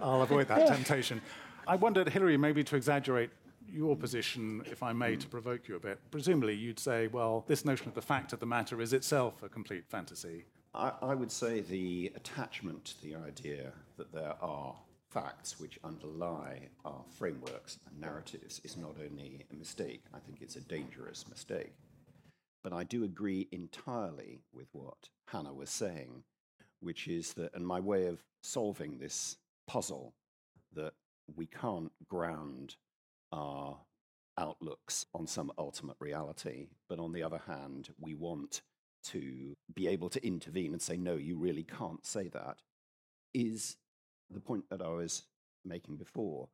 I'll 0.00 0.22
avoid 0.22 0.48
that 0.48 0.66
temptation. 0.66 1.20
I 1.66 1.76
wondered, 1.76 2.08
Hilary, 2.08 2.38
maybe 2.38 2.64
to 2.64 2.76
exaggerate 2.76 3.30
your 3.72 3.96
position, 3.96 4.62
if 4.66 4.82
I 4.82 4.92
may, 4.92 5.16
to 5.16 5.26
hmm. 5.26 5.30
provoke 5.30 5.68
you 5.68 5.76
a 5.76 5.80
bit. 5.80 5.98
Presumably, 6.10 6.54
you'd 6.54 6.78
say, 6.78 7.06
well, 7.08 7.44
this 7.46 7.64
notion 7.64 7.88
of 7.88 7.94
the 7.94 8.02
fact 8.02 8.32
of 8.32 8.40
the 8.40 8.46
matter 8.46 8.80
is 8.80 8.92
itself 8.92 9.42
a 9.42 9.48
complete 9.48 9.86
fantasy. 9.86 10.44
I, 10.74 10.92
I 11.02 11.14
would 11.14 11.32
say 11.32 11.60
the 11.60 12.12
attachment 12.14 12.84
to 12.86 13.02
the 13.02 13.16
idea 13.16 13.72
that 13.96 14.12
there 14.12 14.34
are 14.40 14.74
facts 15.10 15.58
which 15.58 15.78
underlie 15.82 16.68
our 16.84 17.02
frameworks 17.10 17.78
and 17.88 17.98
narratives 18.00 18.60
is 18.64 18.76
not 18.76 18.96
only 19.02 19.46
a 19.50 19.54
mistake, 19.56 20.02
I 20.14 20.18
think 20.18 20.42
it's 20.42 20.56
a 20.56 20.60
dangerous 20.60 21.26
mistake. 21.28 21.72
But 22.62 22.72
I 22.72 22.84
do 22.84 23.04
agree 23.04 23.48
entirely 23.50 24.40
with 24.52 24.68
what 24.72 25.08
Hannah 25.28 25.54
was 25.54 25.70
saying, 25.70 26.24
which 26.80 27.08
is 27.08 27.32
that, 27.34 27.54
and 27.54 27.66
my 27.66 27.80
way 27.80 28.06
of 28.06 28.22
solving 28.42 28.98
this 28.98 29.36
puzzle, 29.66 30.14
that 30.74 30.92
we 31.34 31.46
can't 31.46 31.92
ground 32.08 32.76
our 33.32 33.78
outlooks 34.36 35.06
on 35.14 35.26
some 35.26 35.52
ultimate 35.58 35.96
reality. 36.00 36.68
But 36.88 36.98
on 36.98 37.12
the 37.12 37.22
other 37.22 37.40
hand, 37.46 37.90
we 38.00 38.14
want 38.14 38.62
to 39.04 39.56
be 39.74 39.88
able 39.88 40.08
to 40.10 40.26
intervene 40.26 40.72
and 40.72 40.82
say, 40.82 40.96
no, 40.96 41.16
you 41.16 41.36
really 41.36 41.64
can't 41.64 42.04
say 42.04 42.28
that, 42.28 42.58
is 43.34 43.76
the 44.30 44.40
point 44.40 44.64
that 44.70 44.82
I 44.82 44.88
was 44.88 45.24
making 45.64 45.96
before. 45.96 46.48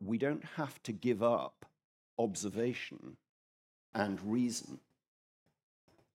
We 0.00 0.18
don't 0.18 0.44
have 0.56 0.82
to 0.84 0.92
give 0.92 1.22
up 1.22 1.66
observation 2.18 3.16
and 3.94 4.20
reason 4.22 4.80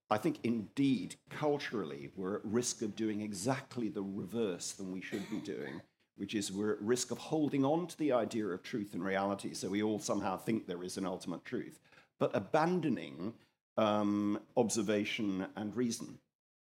I 0.09 0.17
think 0.17 0.39
indeed, 0.43 1.15
culturally, 1.29 2.11
we're 2.15 2.35
at 2.35 2.45
risk 2.45 2.81
of 2.83 2.95
doing 2.95 3.21
exactly 3.21 3.89
the 3.89 4.03
reverse 4.03 4.73
than 4.73 4.91
we 4.91 5.01
should 5.01 5.27
be 5.31 5.39
doing, 5.39 5.81
which 6.17 6.33
is 6.33 6.51
we're 6.51 6.73
at 6.73 6.81
risk 6.81 7.11
of 7.11 7.17
holding 7.17 7.65
on 7.65 7.87
to 7.87 7.97
the 7.97 8.11
idea 8.11 8.47
of 8.47 8.63
truth 8.63 8.93
and 8.93 9.03
reality. 9.03 9.53
So 9.53 9.69
we 9.69 9.83
all 9.83 9.99
somehow 9.99 10.37
think 10.37 10.65
there 10.65 10.83
is 10.83 10.97
an 10.97 11.05
ultimate 11.05 11.43
truth, 11.45 11.79
but 12.19 12.35
abandoning 12.35 13.33
um, 13.77 14.39
observation 14.55 15.47
and 15.55 15.75
reason. 15.75 16.19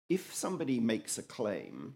If 0.09 0.33
somebody 0.33 0.79
makes 0.79 1.17
a 1.17 1.23
claim, 1.23 1.95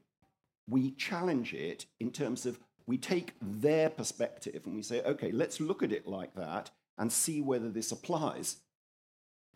we 0.68 0.92
challenge 0.92 1.54
it 1.54 1.86
in 2.00 2.12
terms 2.12 2.46
of 2.46 2.60
we 2.88 2.98
take 2.98 3.34
their 3.42 3.90
perspective 3.90 4.62
and 4.66 4.76
we 4.76 4.82
say, 4.82 5.02
okay, 5.02 5.32
let's 5.32 5.60
look 5.60 5.84
at 5.84 5.92
it 5.92 6.08
like 6.08 6.36
that 6.36 6.70
and 6.98 7.12
see 7.12 7.42
whether 7.42 7.70
this 7.70 7.92
applies. 7.92 8.58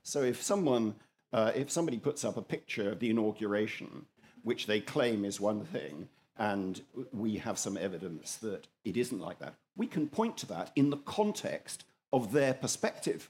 So 0.04 0.24
if 0.24 0.42
someone, 0.42 0.96
uh, 1.32 1.52
if 1.56 1.70
somebody 1.70 1.98
puts 1.98 2.26
up 2.26 2.38
a 2.38 2.42
picture 2.42 2.92
of 2.92 3.00
the 3.00 3.10
inauguration, 3.10 4.06
which 4.44 4.66
they 4.66 4.80
claim 4.80 5.26
is 5.26 5.40
one 5.40 5.64
thing, 5.64 6.10
and 6.40 6.82
we 7.12 7.36
have 7.38 7.60
some 7.60 7.78
evidence 7.78 8.38
that 8.38 8.66
it 8.86 8.98
isn't 8.98 9.20
like 9.20 9.40
that, 9.40 9.56
we 9.76 9.86
can 9.86 10.08
point 10.08 10.38
to 10.38 10.46
that 10.48 10.72
in 10.76 10.90
the 10.90 10.98
context 10.98 11.84
of 12.12 12.32
their 12.32 12.54
perspective. 12.54 13.30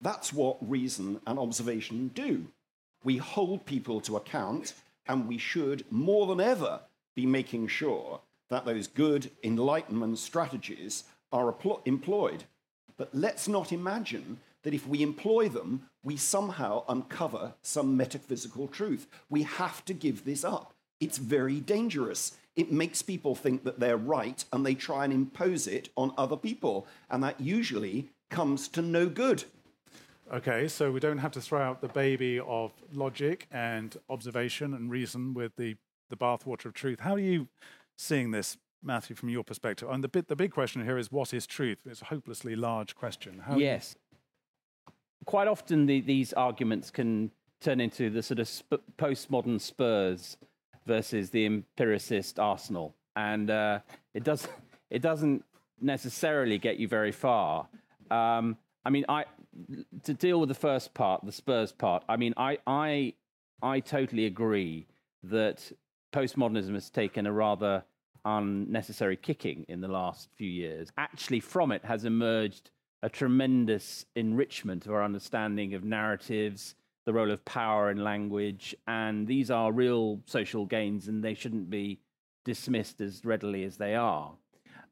That's 0.00 0.32
what 0.32 0.56
reason 0.66 1.20
and 1.26 1.38
observation 1.38 2.08
do. 2.14 2.46
We 3.02 3.16
hold 3.16 3.66
people 3.66 4.00
to 4.02 4.16
account, 4.16 4.74
and 5.06 5.26
we 5.26 5.38
should, 5.38 5.84
more 5.90 6.26
than 6.26 6.40
ever, 6.40 6.80
be 7.16 7.26
making 7.26 7.68
sure 7.68 8.20
that 8.48 8.64
those 8.64 8.86
good 8.86 9.30
enlightenment 9.42 10.18
strategies 10.18 11.04
are 11.32 11.54
employed. 11.84 12.44
But 12.96 13.10
let's 13.12 13.48
not 13.48 13.72
imagine 13.72 14.38
that 14.62 14.74
if 14.74 14.86
we 14.86 15.02
employ 15.02 15.48
them, 15.48 15.88
we 16.02 16.16
somehow 16.16 16.84
uncover 16.88 17.54
some 17.62 17.96
metaphysical 17.96 18.68
truth. 18.68 19.06
We 19.28 19.42
have 19.42 19.84
to 19.86 19.94
give 19.94 20.24
this 20.24 20.44
up. 20.44 20.74
It's 21.00 21.18
very 21.18 21.60
dangerous. 21.60 22.36
It 22.56 22.72
makes 22.72 23.02
people 23.02 23.34
think 23.34 23.64
that 23.64 23.78
they're 23.78 23.96
right 23.96 24.44
and 24.52 24.66
they 24.66 24.74
try 24.74 25.04
and 25.04 25.12
impose 25.12 25.66
it 25.66 25.90
on 25.96 26.12
other 26.18 26.36
people. 26.36 26.86
And 27.08 27.22
that 27.22 27.40
usually 27.40 28.08
comes 28.30 28.68
to 28.68 28.82
no 28.82 29.08
good. 29.08 29.44
Okay, 30.32 30.68
so 30.68 30.92
we 30.92 31.00
don't 31.00 31.18
have 31.18 31.32
to 31.32 31.40
throw 31.40 31.62
out 31.62 31.80
the 31.80 31.88
baby 31.88 32.38
of 32.40 32.72
logic 32.92 33.46
and 33.50 33.96
observation 34.10 34.74
and 34.74 34.90
reason 34.90 35.32
with 35.32 35.56
the, 35.56 35.76
the 36.10 36.16
bathwater 36.16 36.66
of 36.66 36.74
truth. 36.74 37.00
How 37.00 37.14
are 37.14 37.18
you 37.20 37.48
seeing 37.96 38.32
this, 38.32 38.58
Matthew, 38.82 39.16
from 39.16 39.30
your 39.30 39.42
perspective? 39.42 39.88
And 39.90 40.04
the, 40.04 40.08
bit, 40.08 40.28
the 40.28 40.36
big 40.36 40.50
question 40.50 40.84
here 40.84 40.98
is 40.98 41.10
what 41.10 41.32
is 41.32 41.46
truth? 41.46 41.78
It's 41.86 42.02
a 42.02 42.06
hopelessly 42.06 42.56
large 42.56 42.94
question. 42.94 43.42
How 43.46 43.56
yes. 43.56 43.96
Quite 45.24 45.48
often, 45.48 45.86
the, 45.86 46.00
these 46.00 46.34
arguments 46.34 46.90
can 46.90 47.30
turn 47.60 47.80
into 47.80 48.10
the 48.10 48.22
sort 48.22 48.38
of 48.38 48.48
sp- 48.50 48.84
postmodern 48.98 49.60
Spurs 49.60 50.36
versus 50.88 51.30
the 51.30 51.46
empiricist 51.46 52.40
Arsenal. 52.40 52.96
And 53.14 53.50
uh, 53.50 53.80
it, 54.14 54.24
does, 54.24 54.48
it 54.90 55.02
doesn't 55.02 55.44
necessarily 55.80 56.58
get 56.58 56.78
you 56.78 56.88
very 56.88 57.12
far. 57.12 57.68
Um, 58.10 58.56
I 58.84 58.90
mean, 58.90 59.04
I, 59.08 59.26
to 60.04 60.14
deal 60.14 60.40
with 60.40 60.48
the 60.48 60.54
first 60.56 60.94
part, 60.94 61.24
the 61.24 61.30
Spurs 61.30 61.70
part, 61.70 62.02
I 62.08 62.16
mean, 62.16 62.34
I, 62.36 62.58
I, 62.66 63.12
I 63.62 63.80
totally 63.80 64.26
agree 64.26 64.86
that 65.22 65.70
postmodernism 66.12 66.72
has 66.74 66.90
taken 66.90 67.26
a 67.26 67.32
rather 67.32 67.84
unnecessary 68.24 69.16
kicking 69.16 69.66
in 69.68 69.80
the 69.80 69.88
last 69.88 70.28
few 70.36 70.48
years. 70.48 70.88
Actually, 70.96 71.40
from 71.40 71.70
it 71.70 71.84
has 71.84 72.04
emerged 72.04 72.70
a 73.02 73.08
tremendous 73.08 74.06
enrichment 74.16 74.86
of 74.86 74.92
our 74.92 75.04
understanding 75.04 75.74
of 75.74 75.84
narratives, 75.84 76.74
the 77.08 77.14
role 77.14 77.30
of 77.30 77.42
power 77.46 77.90
in 77.90 78.04
language, 78.04 78.76
and 78.86 79.26
these 79.26 79.50
are 79.50 79.72
real 79.72 80.20
social 80.26 80.66
gains, 80.66 81.08
and 81.08 81.24
they 81.24 81.32
shouldn't 81.32 81.70
be 81.70 81.98
dismissed 82.44 83.00
as 83.00 83.24
readily 83.24 83.64
as 83.64 83.78
they 83.78 83.94
are. 83.94 84.34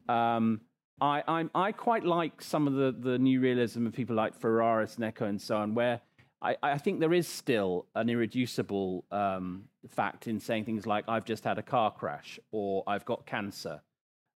Um, 0.09 0.62
I, 0.98 1.22
I'm, 1.29 1.50
i 1.55 1.72
quite 1.72 2.07
like 2.07 2.40
some 2.40 2.66
of 2.66 2.72
the, 2.72 2.96
the 2.98 3.18
new 3.18 3.38
realism 3.38 3.87
of 3.87 3.92
people 3.92 4.16
like 4.16 4.35
Ferraris, 4.35 4.96
Eco, 4.98 5.26
and 5.26 5.38
so 5.38 5.59
on, 5.59 5.74
where 5.74 6.00
I, 6.40 6.57
I 6.62 6.79
think 6.79 7.00
there 7.00 7.12
is 7.12 7.29
still 7.29 7.85
an 7.94 8.09
irreducible 8.09 9.05
um, 9.11 9.64
fact 9.87 10.26
in 10.26 10.40
saying 10.40 10.64
things 10.64 10.87
like, 10.87 11.05
I've 11.09 11.26
just 11.26 11.44
had 11.44 11.59
a 11.59 11.62
car 11.62 11.90
crash, 11.90 12.40
or 12.50 12.83
I've 12.87 13.05
got 13.05 13.26
cancer, 13.26 13.83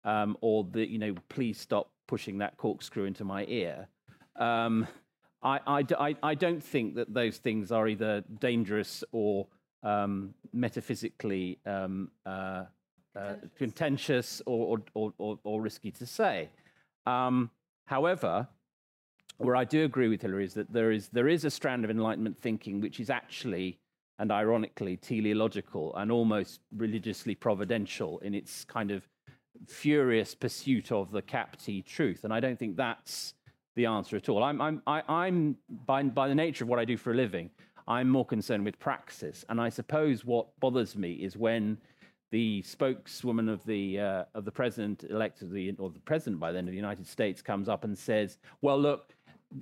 um, 0.04 0.36
or 0.40 0.66
the, 0.68 0.84
you 0.84 0.98
know, 0.98 1.14
please 1.28 1.60
stop 1.60 1.92
pushing 2.08 2.38
that 2.38 2.56
corkscrew 2.56 3.04
into 3.04 3.22
my 3.22 3.44
ear. 3.44 3.86
Um, 4.34 4.88
I, 5.42 5.84
I, 5.98 6.16
I, 6.22 6.34
don't 6.34 6.62
think 6.62 6.96
that 6.96 7.14
those 7.14 7.38
things 7.38 7.70
are 7.70 7.86
either 7.86 8.22
dangerous 8.40 9.04
or 9.12 9.46
um, 9.84 10.34
metaphysically 10.52 11.58
um, 11.64 12.10
uh, 12.26 12.64
uh, 13.16 13.34
contentious 13.56 14.42
or, 14.46 14.80
or, 14.94 15.12
or, 15.18 15.38
or, 15.44 15.62
risky 15.62 15.90
to 15.92 16.06
say. 16.06 16.48
Um, 17.06 17.50
however, 17.86 18.48
where 19.38 19.54
I 19.54 19.64
do 19.64 19.84
agree 19.84 20.08
with 20.08 20.22
Hilary 20.22 20.44
is 20.44 20.54
that 20.54 20.72
there 20.72 20.90
is, 20.90 21.08
there 21.08 21.28
is 21.28 21.44
a 21.44 21.50
strand 21.50 21.84
of 21.84 21.90
Enlightenment 21.90 22.36
thinking 22.36 22.80
which 22.80 22.98
is 22.98 23.08
actually, 23.08 23.78
and 24.18 24.32
ironically, 24.32 24.96
teleological 24.96 25.94
and 25.96 26.10
almost 26.10 26.60
religiously 26.76 27.36
providential 27.36 28.18
in 28.20 28.34
its 28.34 28.64
kind 28.64 28.90
of 28.90 29.08
furious 29.66 30.34
pursuit 30.34 30.90
of 30.92 31.12
the 31.12 31.22
capti 31.22 31.84
truth. 31.84 32.24
And 32.24 32.32
I 32.32 32.40
don't 32.40 32.58
think 32.58 32.76
that's 32.76 33.34
the 33.78 33.86
answer 33.86 34.16
at 34.16 34.28
all. 34.28 34.42
I'm, 34.42 34.60
I'm, 34.60 34.82
I, 34.86 35.02
I'm 35.08 35.56
by, 35.86 36.02
by 36.02 36.28
the 36.28 36.34
nature 36.34 36.64
of 36.64 36.68
what 36.68 36.78
I 36.78 36.84
do 36.84 36.96
for 36.98 37.12
a 37.12 37.14
living, 37.14 37.48
I'm 37.86 38.10
more 38.10 38.26
concerned 38.26 38.64
with 38.64 38.78
praxis. 38.78 39.44
And 39.48 39.58
I 39.60 39.70
suppose 39.70 40.24
what 40.24 40.48
bothers 40.60 40.96
me 40.96 41.12
is 41.12 41.36
when 41.36 41.78
the 42.30 42.60
spokeswoman 42.62 43.48
of 43.48 43.64
the 43.64 43.98
uh, 43.98 44.24
of 44.34 44.44
the 44.44 44.50
president 44.50 45.04
elect 45.08 45.40
of 45.40 45.50
the 45.50 45.74
or 45.78 45.88
the 45.88 46.00
president 46.00 46.38
by 46.38 46.52
then 46.52 46.64
of 46.64 46.72
the 46.72 46.76
United 46.76 47.06
States 47.06 47.40
comes 47.40 47.70
up 47.70 47.84
and 47.84 47.96
says, 47.96 48.36
"Well, 48.60 48.78
look." 48.78 49.14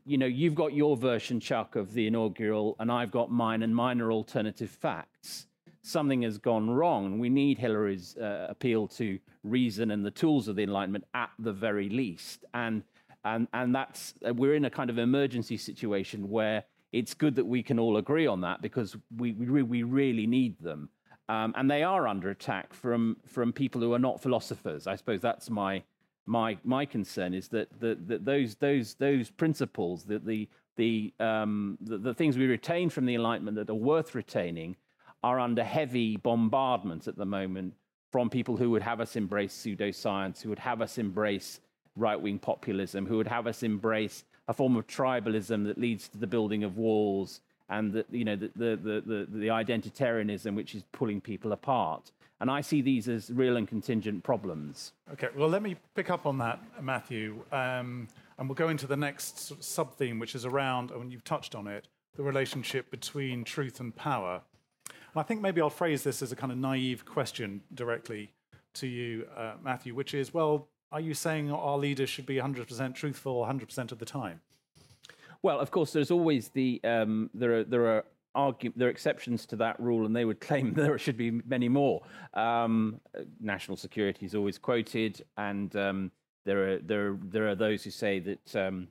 You 0.05 0.19
know, 0.19 0.27
you've 0.27 0.57
got 0.57 0.73
your 0.73 0.97
version, 0.97 1.39
Chuck, 1.39 1.77
of 1.77 1.93
the 1.93 2.09
inaugural, 2.09 2.75
and 2.81 2.91
I've 2.91 3.13
got 3.13 3.31
mine, 3.31 3.63
and 3.63 3.73
mine 3.73 4.01
are 4.01 4.11
alternative 4.11 4.69
facts. 4.69 5.47
Something 5.83 6.23
has 6.23 6.39
gone 6.39 6.69
wrong. 6.69 7.21
We 7.21 7.29
need 7.29 7.57
Hilary's 7.57 8.17
uh, 8.17 8.49
appeal 8.51 8.89
to 8.99 9.21
reason 9.45 9.93
and 9.93 10.05
the 10.05 10.11
tools 10.11 10.49
of 10.49 10.57
the 10.57 10.65
Enlightenment 10.65 11.05
at 11.15 11.31
the 11.39 11.53
very 11.53 11.89
least. 11.89 12.45
And 12.53 12.83
and 13.27 13.49
and 13.53 13.75
that's 13.75 14.15
uh, 14.27 14.33
we're 14.33 14.55
in 14.55 14.65
a 14.65 14.71
kind 14.71 14.89
of 14.89 14.99
emergency 14.99 15.57
situation 15.57 16.31
where 16.31 16.65
it's 16.93 17.13
good 17.13 17.35
that 17.35 17.45
we 17.45 17.63
can 17.63 17.79
all 17.79 17.97
agree 17.97 18.27
on 18.27 18.41
that 18.43 18.63
because 18.63 18.97
we 19.17 19.33
we, 19.33 19.63
we 19.63 19.83
really 19.83 20.27
need 20.27 20.59
them. 20.61 20.89
Um, 21.29 21.53
and 21.57 21.69
they 21.69 21.83
are 21.83 22.07
under 22.07 22.31
attack 22.31 22.73
from 22.73 23.17
from 23.27 23.53
people 23.53 23.81
who 23.81 23.93
are 23.93 23.99
not 23.99 24.23
philosophers. 24.23 24.87
I 24.87 24.95
suppose 24.95 25.21
that's 25.21 25.51
my 25.51 25.83
my 26.25 26.57
my 26.65 26.87
concern 26.87 27.35
is 27.35 27.49
that, 27.49 27.69
that, 27.81 28.07
that 28.09 28.25
those 28.25 28.55
those 28.57 28.95
those 28.95 29.31
principles 29.31 30.05
that 30.05 30.25
the 30.25 30.49
the, 30.77 31.15
um, 31.21 31.79
the 31.81 31.97
the 31.99 32.15
things 32.15 32.37
we 32.37 32.47
retain 32.47 32.91
from 32.91 33.07
the 33.07 33.15
Enlightenment 33.15 33.57
that 33.57 33.71
are 33.71 33.75
worth 33.75 34.15
retaining 34.15 34.77
are 35.25 35.41
under 35.41 35.65
heavy 35.65 36.17
bombardment 36.17 37.09
at 37.09 37.17
the 37.17 37.25
moment 37.25 37.75
from 38.13 38.31
people 38.31 38.57
who 38.57 38.71
would 38.71 38.83
have 38.83 39.01
us 39.01 39.17
embrace 39.17 39.55
pseudoscience, 39.55 40.43
who 40.43 40.51
would 40.51 40.59
have 40.59 40.81
us 40.81 40.99
embrace 40.99 41.61
right 41.97 42.21
wing 42.21 42.39
populism, 42.39 43.07
who 43.07 43.17
would 43.17 43.29
have 43.29 43.47
us 43.47 43.63
embrace 43.63 44.25
a 44.49 44.53
form 44.53 44.77
of 44.77 44.87
tribalism 44.87 45.67
that 45.67 45.79
leads 45.79 46.09
to 46.09 46.19
the 46.19 46.27
building 46.27 46.63
of 46.63 46.77
walls, 46.77 47.41
and 47.69 47.93
the, 47.93 48.05
you 48.11 48.25
know, 48.25 48.37
the, 48.37 48.51
the, 48.55 48.77
the, 48.77 49.27
the 49.29 49.47
identitarianism 49.49 50.55
which 50.55 50.75
is 50.75 50.85
pulling 50.93 51.21
people 51.21 51.53
apart. 51.53 52.13
And 52.39 52.51
I 52.51 52.61
see 52.61 52.83
these 52.83 53.09
as 53.09 53.31
real 53.31 53.57
and 53.57 53.67
contingent 53.67 54.23
problems. 54.23 54.93
Okay, 55.15 55.29
well, 55.35 55.49
let 55.49 55.63
me 55.63 55.77
pick 55.95 56.11
up 56.11 56.27
on 56.27 56.39
that, 56.39 56.61
Matthew. 56.81 57.43
Um, 57.51 58.09
and 58.39 58.49
we'll 58.49 58.55
go 58.55 58.69
into 58.69 58.87
the 58.87 58.97
next 58.97 59.39
sort 59.39 59.59
of 59.59 59.65
sub 59.65 59.95
theme, 59.97 60.19
which 60.19 60.35
is 60.35 60.45
around, 60.45 60.91
and 60.91 61.11
you've 61.11 61.25
touched 61.25 61.55
on 61.55 61.67
it, 61.67 61.89
the 62.15 62.23
relationship 62.23 62.91
between 62.91 63.43
truth 63.43 63.81
and 63.81 63.97
power. 63.97 64.43
And 64.87 65.21
I 65.21 65.23
think 65.23 65.41
maybe 65.41 65.61
I'll 65.63 65.71
phrase 65.71 66.03
this 66.03 66.21
as 66.21 66.31
a 66.31 66.37
kind 66.37 66.53
of 66.53 66.59
naive 66.59 67.07
question 67.07 67.63
directly 67.75 68.33
to 68.75 68.87
you, 68.87 69.27
uh, 69.35 69.55
Matthew, 69.63 69.95
which 69.95 70.13
is 70.13 70.35
well, 70.35 70.69
are 70.97 71.01
you 71.01 71.13
saying 71.13 71.53
our 71.53 71.77
leaders 71.77 72.09
should 72.09 72.25
be 72.25 72.37
100% 72.37 72.95
truthful 72.95 73.45
100% 73.45 73.93
of 73.93 73.99
the 73.99 74.07
time? 74.07 74.41
Well, 75.43 75.61
of 75.61 75.71
course, 75.71 75.93
there's 75.93 76.11
always 76.11 76.49
the 76.49 76.81
um, 76.85 77.29
there 77.35 77.59
are 77.59 77.65
there 77.65 77.87
are 77.87 78.05
argue, 78.35 78.73
there 78.75 78.89
are 78.89 78.91
exceptions 78.91 79.45
to 79.47 79.57
that 79.57 79.79
rule, 79.79 80.07
and 80.07 80.17
they 80.17 80.25
would 80.25 80.41
claim 80.41 80.73
there 80.75 80.97
should 80.97 81.19
be 81.19 81.31
many 81.31 81.69
more. 81.69 82.01
Um, 82.33 82.99
national 83.39 83.77
security 83.77 84.25
is 84.25 84.35
always 84.35 84.57
quoted, 84.57 85.23
and 85.37 85.77
um, 85.77 86.13
there 86.47 86.67
are 86.67 86.79
there 86.79 87.09
are, 87.09 87.19
there 87.25 87.49
are 87.49 87.55
those 87.55 87.85
who 87.85 87.91
say 87.91 88.19
that. 88.21 88.57
Um, 88.57 88.89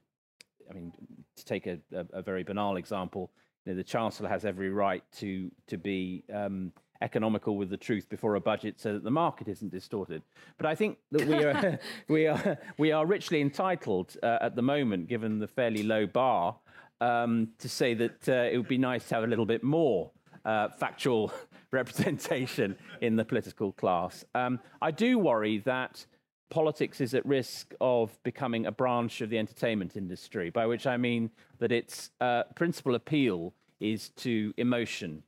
I 0.69 0.73
mean, 0.73 0.93
to 1.37 1.45
take 1.45 1.65
a, 1.65 1.79
a, 1.91 2.05
a 2.13 2.21
very 2.21 2.43
banal 2.43 2.77
example, 2.77 3.31
you 3.65 3.71
know, 3.71 3.77
the 3.77 3.83
chancellor 3.83 4.29
has 4.29 4.45
every 4.45 4.69
right 4.69 5.03
to 5.13 5.49
to 5.67 5.77
be 5.77 6.23
um, 6.31 6.71
economical 7.01 7.57
with 7.57 7.69
the 7.69 7.77
truth 7.77 8.09
before 8.09 8.35
a 8.35 8.41
budget 8.41 8.79
so 8.79 8.93
that 8.93 9.03
the 9.03 9.11
market 9.11 9.47
isn't 9.47 9.71
distorted. 9.71 10.21
But 10.57 10.65
I 10.65 10.75
think 10.75 10.97
that 11.11 11.27
we 11.27 11.35
are, 11.35 11.79
we 12.07 12.27
are, 12.27 12.57
we 12.77 12.91
are 12.91 13.05
richly 13.05 13.41
entitled 13.41 14.15
uh, 14.23 14.37
at 14.41 14.55
the 14.55 14.61
moment, 14.61 15.07
given 15.07 15.39
the 15.39 15.47
fairly 15.47 15.83
low 15.83 16.05
bar, 16.05 16.55
um, 17.01 17.49
to 17.59 17.69
say 17.69 17.93
that 17.93 18.29
uh, 18.29 18.49
it 18.51 18.57
would 18.57 18.67
be 18.67 18.77
nice 18.77 19.07
to 19.09 19.15
have 19.15 19.23
a 19.23 19.27
little 19.27 19.45
bit 19.45 19.63
more 19.63 20.11
uh, 20.45 20.69
factual 20.69 21.33
representation 21.71 22.75
in 23.01 23.15
the 23.15 23.25
political 23.25 23.71
class. 23.73 24.23
Um, 24.33 24.59
I 24.81 24.91
do 24.91 25.19
worry 25.19 25.59
that 25.59 26.05
politics 26.49 27.01
is 27.01 27.13
at 27.13 27.25
risk 27.25 27.73
of 27.81 28.17
becoming 28.23 28.65
a 28.65 28.71
branch 28.71 29.21
of 29.21 29.29
the 29.29 29.37
entertainment 29.37 29.97
industry, 29.97 30.49
by 30.49 30.65
which 30.65 30.87
I 30.87 30.97
mean 30.97 31.31
that 31.59 31.71
its 31.71 32.11
uh, 32.21 32.43
principal 32.55 32.95
appeal 32.95 33.53
is 33.79 34.09
to 34.09 34.53
emotion. 34.57 35.23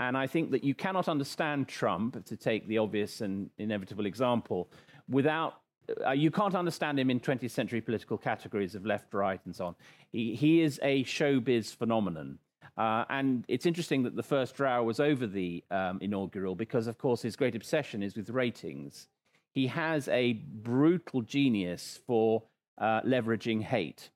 And 0.00 0.16
I 0.16 0.26
think 0.26 0.50
that 0.52 0.62
you 0.62 0.74
cannot 0.74 1.08
understand 1.08 1.68
Trump, 1.68 2.24
to 2.24 2.36
take 2.36 2.68
the 2.68 2.78
obvious 2.78 3.20
and 3.20 3.50
inevitable 3.58 4.06
example, 4.06 4.70
without 5.08 5.60
uh, 6.06 6.10
you 6.10 6.30
can't 6.30 6.54
understand 6.54 6.98
him 6.98 7.10
in 7.10 7.18
20th 7.18 7.50
century 7.50 7.80
political 7.80 8.18
categories 8.18 8.74
of 8.74 8.84
left, 8.84 9.14
right, 9.14 9.40
and 9.46 9.56
so 9.56 9.66
on. 9.66 9.74
He, 10.12 10.34
he 10.34 10.60
is 10.60 10.78
a 10.82 11.02
showbiz 11.04 11.74
phenomenon. 11.74 12.38
Uh, 12.76 13.04
and 13.08 13.44
it's 13.48 13.66
interesting 13.66 14.02
that 14.04 14.14
the 14.14 14.22
first 14.22 14.60
row 14.60 14.82
was 14.82 15.00
over 15.00 15.26
the 15.26 15.64
um, 15.70 15.98
inaugural 16.00 16.54
because, 16.54 16.86
of 16.86 16.98
course, 16.98 17.22
his 17.22 17.36
great 17.36 17.54
obsession 17.54 18.02
is 18.02 18.16
with 18.16 18.30
ratings. 18.30 19.08
He 19.52 19.66
has 19.66 20.06
a 20.08 20.34
brutal 20.34 21.22
genius 21.22 22.00
for 22.06 22.44
uh, 22.78 23.00
leveraging 23.00 23.62
hate, 23.62 24.10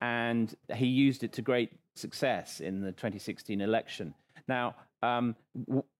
and 0.00 0.54
he 0.74 0.86
used 0.86 1.24
it 1.24 1.32
to 1.32 1.42
great 1.42 1.72
success 1.94 2.60
in 2.60 2.82
the 2.82 2.92
2016 2.92 3.60
election. 3.60 4.14
Now, 4.46 4.76
um, 5.02 5.36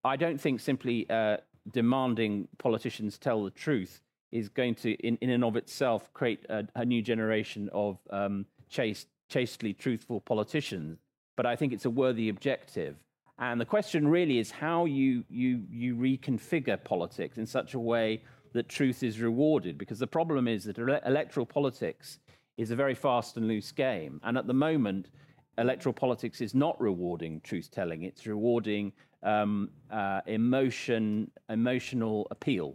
I 0.05 0.17
don't 0.17 0.41
think 0.41 0.61
simply 0.61 1.09
uh, 1.11 1.39
demanding 1.71 2.49
politicians 2.59 3.19
tell 3.19 3.45
the 3.45 3.51
truth 3.51 4.03
is 4.33 4.49
going 4.49 4.75
to, 4.77 4.93
in, 4.95 5.17
in 5.21 5.31
and 5.31 5.45
of 5.45 5.57
itself, 5.57 6.13
create 6.13 6.45
a, 6.49 6.67
a 6.75 6.85
new 6.85 7.03
generation 7.03 7.71
of 7.73 7.99
um, 8.11 8.47
chaste, 8.69 9.09
chastely 9.29 9.73
truthful 9.73 10.21
politicians 10.21 10.99
but 11.37 11.47
I 11.47 11.55
think 11.55 11.73
it's 11.73 11.85
a 11.85 11.91
worthy 11.91 12.29
objective. 12.29 12.97
And 13.39 13.61
the 13.61 13.67
question 13.67 14.09
really 14.09 14.39
is 14.39 14.51
how 14.51 14.87
you, 14.87 15.23
you, 15.29 15.63
you 15.71 15.95
reconfigure 15.95 16.83
politics 16.83 17.37
in 17.37 17.47
such 17.47 17.75
a 17.75 17.79
way 17.79 18.23
that 18.55 18.69
truth 18.69 19.03
is 19.03 19.21
rewarded. 19.21 19.77
Because 19.77 19.99
the 19.99 20.07
problem 20.07 20.49
is 20.49 20.65
that 20.65 20.79
ele- 20.79 21.01
electoral 21.05 21.45
politics 21.45 22.19
is 22.57 22.71
a 22.71 22.77
very 22.77 22.95
fast 22.95 23.37
and 23.37 23.47
loose 23.47 23.71
game. 23.71 24.21
And 24.25 24.39
at 24.39 24.47
the 24.47 24.55
moment, 24.55 25.11
electoral 25.59 25.93
politics 25.93 26.41
is 26.41 26.55
not 26.55 26.81
rewarding 26.81 27.41
truth 27.41 27.71
telling, 27.71 28.03
it's 28.03 28.27
rewarding 28.27 28.93
um, 29.23 29.71
uh, 29.91 30.21
emotion, 30.27 31.31
emotional 31.49 32.27
appeal. 32.31 32.75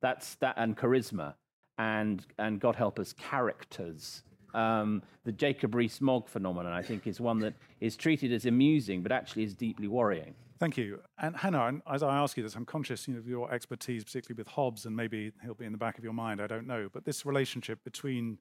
That's 0.00 0.34
that, 0.36 0.54
and 0.56 0.76
charisma, 0.76 1.34
and, 1.78 2.24
and 2.38 2.60
God 2.60 2.76
help 2.76 2.98
us, 2.98 3.12
characters. 3.12 4.22
Um, 4.54 5.02
the 5.24 5.32
Jacob 5.32 5.74
Rees-Mogg 5.74 6.28
phenomenon, 6.28 6.72
I 6.72 6.82
think, 6.82 7.06
is 7.06 7.20
one 7.20 7.38
that 7.40 7.54
is 7.80 7.96
treated 7.96 8.32
as 8.32 8.46
amusing, 8.46 9.02
but 9.02 9.12
actually 9.12 9.44
is 9.44 9.54
deeply 9.54 9.88
worrying. 9.88 10.34
Thank 10.58 10.76
you. 10.76 11.00
And 11.18 11.34
Hannah, 11.36 11.80
as 11.90 12.02
I 12.02 12.18
ask 12.18 12.36
you 12.36 12.42
this, 12.42 12.54
I'm 12.54 12.66
conscious 12.66 13.08
you 13.08 13.14
know, 13.14 13.20
of 13.20 13.26
your 13.26 13.50
expertise, 13.52 14.04
particularly 14.04 14.38
with 14.38 14.48
Hobbes, 14.48 14.84
and 14.84 14.94
maybe 14.94 15.32
he'll 15.42 15.54
be 15.54 15.64
in 15.64 15.72
the 15.72 15.78
back 15.78 15.96
of 15.96 16.04
your 16.04 16.12
mind, 16.12 16.40
I 16.40 16.46
don't 16.46 16.66
know. 16.66 16.88
But 16.92 17.04
this 17.06 17.24
relationship 17.24 17.82
between 17.82 18.38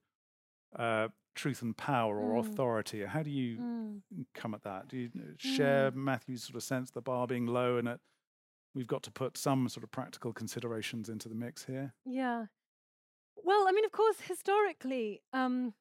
uh, 0.76 1.08
truth 1.40 1.62
and 1.62 1.76
power 1.78 2.20
or 2.20 2.42
mm. 2.42 2.46
authority, 2.46 3.04
how 3.06 3.24
do 3.24 3.32
you 3.32 3.58
mm. 3.58 4.02
come 4.34 4.54
at 4.54 4.64
that? 4.64 4.90
Do 4.90 4.98
you 4.98 5.10
share 5.38 5.92
mm. 5.92 5.96
Matthew's 5.96 6.44
sort 6.44 6.56
of 6.56 6.64
sense 6.64 6.92
the 6.92 7.02
bar 7.02 7.28
being 7.28 7.48
low 7.48 7.78
and 7.78 7.88
that 7.88 8.00
we've 8.76 8.88
got 8.88 9.04
to 9.04 9.12
put 9.12 9.38
some 9.38 9.70
sort 9.70 9.84
of 9.84 9.92
practical 9.92 10.34
considerations 10.34 11.08
into 11.08 11.30
the 11.30 11.36
mix 11.36 11.66
here? 11.66 11.94
Yeah. 12.06 12.46
Well, 13.38 13.66
I 13.68 13.72
mean, 13.72 13.86
of 13.86 13.92
course, 13.92 14.18
historically, 14.28 15.22
um, 15.32 15.74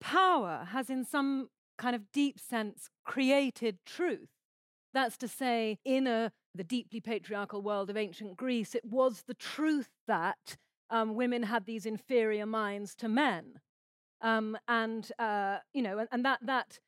power 0.00 0.66
has, 0.70 0.88
in 0.88 1.04
some 1.04 1.50
kind 1.76 1.94
of 1.94 2.10
deep 2.10 2.40
sense, 2.40 2.88
created 3.04 3.78
truth. 3.84 4.30
That's 4.94 5.18
to 5.18 5.28
say, 5.28 5.78
in 5.84 6.06
a, 6.06 6.32
the 6.54 6.64
deeply 6.64 7.00
patriarchal 7.00 7.60
world 7.60 7.90
of 7.90 7.98
ancient 7.98 8.38
Greece, 8.38 8.74
it 8.74 8.84
was 8.84 9.24
the 9.26 9.34
truth 9.34 9.90
that 10.08 10.56
um, 10.88 11.14
women 11.14 11.42
had 11.42 11.66
these 11.66 11.84
inferior 11.84 12.46
minds 12.46 12.94
to 12.96 13.08
men. 13.08 13.60
Um, 14.22 14.56
and, 14.66 15.10
uh, 15.18 15.58
you 15.74 15.82
know, 15.82 15.98
and, 15.98 16.08
and 16.10 16.24
that, 16.24 16.40
that 16.42 16.78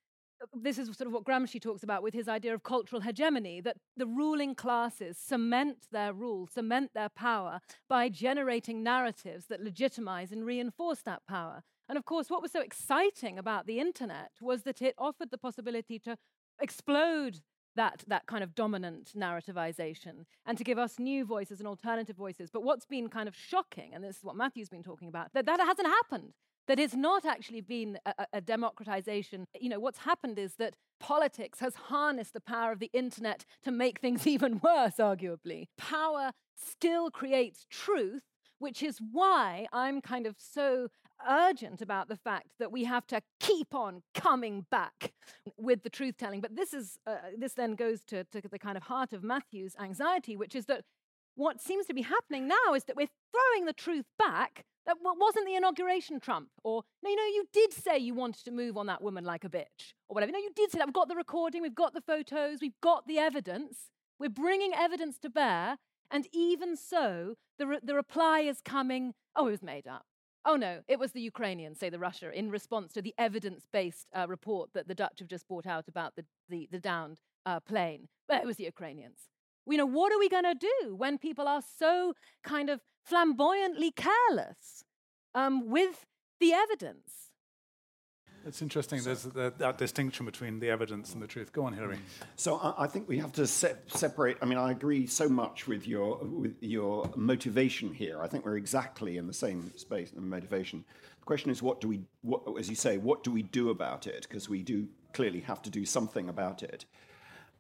this 0.55 0.79
is 0.79 0.87
sort 0.97 1.07
of 1.07 1.13
what 1.13 1.25
Gramsci 1.25 1.61
talks 1.61 1.83
about 1.83 2.03
with 2.03 2.15
his 2.15 2.29
idea 2.29 2.55
of 2.55 2.63
cultural 2.63 3.03
hegemony 3.03 3.61
that 3.61 3.77
the 3.97 4.07
ruling 4.07 4.55
classes 4.55 5.19
cement 5.19 5.89
their 5.91 6.13
rule, 6.13 6.47
cement 6.47 6.93
their 6.95 7.09
power 7.09 7.61
by 7.89 8.09
generating 8.09 8.83
narratives 8.83 9.47
that 9.47 9.63
legitimize 9.63 10.33
and 10.33 10.47
reinforce 10.47 11.03
that 11.03 11.27
power. 11.27 11.63
And 11.89 11.99
of 11.99 12.05
course, 12.05 12.31
what 12.31 12.43
was 12.43 12.53
so 12.53 12.61
exciting 12.61 13.39
about 13.39 13.67
the 13.67 13.81
internet 13.81 14.33
was 14.41 14.63
that 14.63 14.83
it 14.83 14.95
offered 14.99 15.31
the 15.31 15.39
possibility 15.39 15.99
to 16.01 16.17
explode 16.61 17.41
that, 17.77 18.05
that 18.09 18.27
kind 18.27 18.43
of 18.43 18.55
dominant 18.55 19.13
narrativization 19.17 20.25
and 20.45 20.59
to 20.59 20.65
give 20.65 20.79
us 20.79 20.99
new 20.99 21.25
voices 21.25 21.61
and 21.61 21.69
alternative 21.69 22.17
voices. 22.17 22.51
But 22.51 22.63
what's 22.65 22.87
been 22.87 23.09
kind 23.09 23.29
of 23.29 23.37
shocking, 23.37 23.95
and 23.95 24.03
this 24.03 24.19
is 24.19 24.25
what 24.25 24.37
Matthew's 24.37 24.69
been 24.69 24.83
talking 24.83 25.09
about, 25.09 25.33
that 25.35 25.47
that 25.47 25.61
hasn't 25.61 25.89
happened. 25.89 26.35
That 26.69 26.79
it's 26.79 26.95
not 26.95 27.25
actually 27.25 27.63
been 27.63 27.99
a, 28.07 28.27
a 28.35 28.41
democratization. 28.41 29.47
You 29.59 29.71
know, 29.71 29.81
what's 29.81 30.01
happened 30.01 30.39
is 30.39 30.55
that 30.55 30.77
politics 31.01 31.61
has 31.61 31.75
harnessed 31.75 32.35
the 32.35 32.41
power 32.41 32.73
of 32.73 32.79
the 32.79 32.91
internet 32.93 33.45
to 33.65 33.71
make 33.71 34.01
things 34.01 34.27
even 34.27 34.61
worse, 34.63 34.97
arguably. 34.97 35.67
Power 35.77 36.33
still 36.57 37.11
creates 37.11 37.67
truth, 37.71 38.23
which 38.59 38.83
is 38.83 38.99
why 39.13 39.67
I'm 39.73 40.01
kind 40.01 40.27
of 40.27 40.37
so 40.39 40.89
urgent 41.29 41.83
about 41.83 42.09
the 42.09 42.17
fact 42.17 42.49
that 42.59 42.71
we 42.71 42.85
have 42.85 43.07
to 43.09 43.21
keep 43.41 43.75
on 43.75 44.03
coming 44.15 44.67
back 44.71 45.13
with 45.57 45.83
the 45.83 45.91
truth 45.91 46.17
telling. 46.17 46.41
But 46.41 46.55
this 46.55 46.73
is 46.73 46.99
uh, 47.07 47.17
this 47.37 47.55
then 47.55 47.75
goes 47.75 48.03
to, 48.09 48.25
to 48.25 48.41
the 48.49 48.59
kind 48.59 48.77
of 48.77 48.85
heart 48.85 49.13
of 49.13 49.25
Matthew's 49.25 49.75
anxiety, 49.81 50.37
which 50.37 50.55
is 50.55 50.67
that 50.67 50.85
what 51.35 51.61
seems 51.61 51.87
to 51.87 51.95
be 51.95 52.03
happening 52.03 52.49
now 52.49 52.75
is 52.75 52.85
that 52.85 52.97
we're 52.97 53.09
throwing 53.33 53.67
the 53.67 53.73
truth 53.73 54.07
back. 54.19 54.65
That 54.89 54.97
wasn't 55.03 55.45
the 55.45 55.55
inauguration, 55.55 56.19
Trump. 56.19 56.49
Or, 56.65 56.83
no, 57.03 57.11
you 57.11 57.17
know, 57.17 57.27
you 57.27 57.45
did 57.53 57.75
say 57.75 57.99
you 57.99 58.15
wanted 58.15 58.47
to 58.47 58.51
move 58.51 58.79
on 58.79 58.87
that 58.87 59.03
woman 59.03 59.23
like 59.23 59.45
a 59.45 59.51
bitch, 59.51 59.93
or 60.09 60.15
whatever. 60.15 60.33
No, 60.33 60.39
you 60.39 60.51
did 60.57 60.71
say 60.71 60.79
that. 60.79 60.87
We've 60.87 60.95
got 60.95 61.09
the 61.09 61.15
recording, 61.15 61.61
we've 61.61 61.75
got 61.75 61.93
the 61.93 62.01
photos, 62.01 62.61
we've 62.63 62.81
got 62.81 63.07
the 63.07 63.19
evidence. 63.19 63.91
We're 64.19 64.31
bringing 64.31 64.73
evidence 64.75 65.19
to 65.19 65.29
bear. 65.29 65.77
And 66.11 66.27
even 66.33 66.75
so, 66.75 67.35
the, 67.59 67.67
re- 67.67 67.81
the 67.83 67.95
reply 67.95 68.41
is 68.41 68.63
coming, 68.63 69.13
oh, 69.37 69.49
it 69.49 69.51
was 69.51 69.63
made 69.63 69.87
up. 69.87 70.07
Oh 70.47 70.57
no, 70.57 70.81
it 70.89 70.99
was 70.99 71.13
the 71.13 71.21
Ukrainians, 71.21 71.79
say 71.79 71.91
the 71.91 71.99
Russia, 71.99 72.33
in 72.33 72.51
response 72.51 72.95
to 72.95 73.03
the 73.03 73.13
evidence 73.19 73.67
based 73.71 74.07
uh, 74.17 74.27
report 74.27 74.71
that 74.73 74.89
the 74.89 74.95
Dutch 74.95 75.19
have 75.19 75.29
just 75.29 75.47
brought 75.47 75.67
out 75.67 75.87
about 75.87 76.17
the, 76.17 76.25
the, 76.49 76.67
the 76.73 76.79
downed 76.79 77.21
uh, 77.45 77.61
plane. 77.61 78.09
But 78.27 78.39
it 78.39 78.47
was 78.47 78.57
the 78.57 78.65
Ukrainians. 78.65 79.19
You 79.67 79.77
know, 79.77 79.85
what 79.85 80.15
are 80.15 80.19
we 80.19 80.31
going 80.31 80.45
to 80.45 80.55
do 80.55 80.97
when 80.97 81.19
people 81.19 81.47
are 81.47 81.61
so 81.79 82.15
kind 82.43 82.71
of 82.71 82.81
flamboyantly 83.09 83.91
careless 83.93 84.85
um, 85.35 85.69
with 85.69 86.07
the 86.41 86.53
evidence? 86.53 87.31
It's 88.47 88.63
interesting. 88.63 89.03
There's 89.03 89.25
that, 89.25 89.59
that, 89.59 89.79
distinction 89.79 90.25
between 90.25 90.61
the 90.61 90.71
evidence 90.71 91.13
and 91.13 91.21
the 91.21 91.27
truth. 91.27 91.53
Go 91.53 91.65
on, 91.65 91.73
Hilary. 91.73 91.99
So 92.37 92.57
I, 92.57 92.85
I 92.85 92.87
think 92.87 93.09
we 93.09 93.19
have 93.19 93.33
to 93.33 93.47
se- 93.47 93.77
separate. 93.89 94.39
I 94.41 94.47
mean, 94.47 94.59
I 94.59 94.71
agree 94.71 95.07
so 95.07 95.29
much 95.29 95.67
with 95.67 95.87
your 95.87 96.19
with 96.19 96.55
your 96.61 97.11
motivation 97.17 97.93
here. 97.93 98.23
I 98.23 98.29
think 98.29 98.47
we're 98.47 98.57
exactly 98.57 99.19
in 99.19 99.27
the 99.27 99.35
same 99.35 99.73
space 99.77 100.13
and 100.13 100.25
motivation. 100.31 100.85
The 101.21 101.27
question 101.27 101.51
is, 101.51 101.63
what 101.63 101.81
do 101.81 101.89
we, 101.89 102.01
what, 102.23 102.43
as 102.59 102.71
you 102.71 102.77
say, 102.77 102.97
what 102.97 103.23
do 103.25 103.31
we 103.31 103.43
do 103.43 103.71
about 103.71 104.07
it? 104.07 104.27
Because 104.29 104.49
we 104.49 104.63
do 104.63 104.89
clearly 105.13 105.41
have 105.41 105.61
to 105.63 105.71
do 105.71 105.85
something 105.85 106.29
about 106.29 106.63
it. 106.63 106.85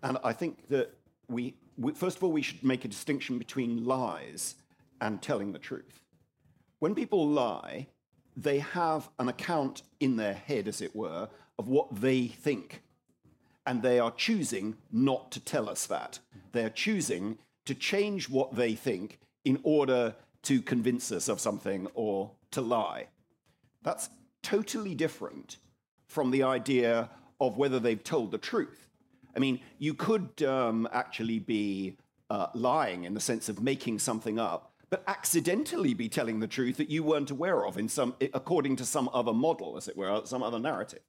And 0.03 0.17
I 0.25 0.33
think 0.33 0.69
that 0.69 0.95
we, 1.29 1.55
we, 1.77 1.93
first 1.93 2.17
of 2.17 2.25
all, 2.25 2.33
we 2.33 2.41
should 2.41 2.63
make 2.63 2.85
a 2.85 2.89
distinction 2.89 3.37
between 3.37 3.85
lies 3.85 4.55
and 5.01 5.21
telling 5.23 5.53
the 5.53 5.59
truth. 5.59 6.03
When 6.79 6.95
people 6.95 7.29
lie, 7.29 7.89
they 8.37 8.61
have 8.61 9.09
an 9.19 9.29
account 9.29 9.83
in 9.99 10.17
their 10.17 10.35
head, 10.35 10.69
as 10.69 10.81
it 10.81 10.95
were, 10.95 11.29
of 11.59 11.69
what 11.69 12.01
they 12.01 12.29
think. 12.29 12.83
And 13.67 13.83
they 13.83 13.99
are 13.99 14.13
choosing 14.13 14.77
not 14.93 15.33
to 15.33 15.41
tell 15.41 15.69
us 15.69 15.87
that. 15.87 16.21
They 16.53 16.65
are 16.65 16.71
choosing 16.71 17.39
to 17.67 17.75
change 17.75 18.29
what 18.29 18.55
they 18.55 18.75
think 18.75 19.19
in 19.45 19.61
order 19.63 20.15
to 20.43 20.63
convince 20.63 21.11
us 21.13 21.29
of 21.29 21.41
something 21.41 21.89
or 21.95 22.31
to 22.53 22.61
lie. 22.61 23.09
That's 23.83 24.09
totally 24.43 24.95
different 24.95 25.57
from 26.07 26.31
the 26.31 26.45
idea 26.45 27.11
of 27.41 27.57
whether 27.57 27.79
they've 27.79 28.03
told 28.03 28.31
the 28.31 28.39
truth. 28.39 28.89
I 29.37 29.41
mean, 29.41 29.61
you 29.79 29.95
could 29.95 30.43
um, 30.43 30.89
actually 30.93 31.39
be 31.39 31.97
uh, 32.31 32.47
lying 32.55 33.05
in 33.05 33.15
the 33.15 33.21
sense 33.21 33.49
of 33.49 33.63
making 33.63 33.99
something 33.99 34.39
up 34.39 34.73
but 34.90 35.03
accidentally 35.07 35.94
be 35.94 36.09
telling 36.09 36.40
the 36.40 36.46
truth 36.46 36.77
that 36.79 36.90
you 36.90 37.03
weren't 37.03 37.31
aware 37.31 37.66
of 37.66 37.77
in 37.77 37.88
some, 37.88 38.14
according 38.33 38.77
to 38.77 38.85
some 38.85 39.11
other 39.12 39.33
model, 39.33 39.77
as 39.77 39.88
it 39.88 39.96
were, 39.96 40.22
some 40.24 40.42
other 40.42 40.59
narrative. 40.59 41.01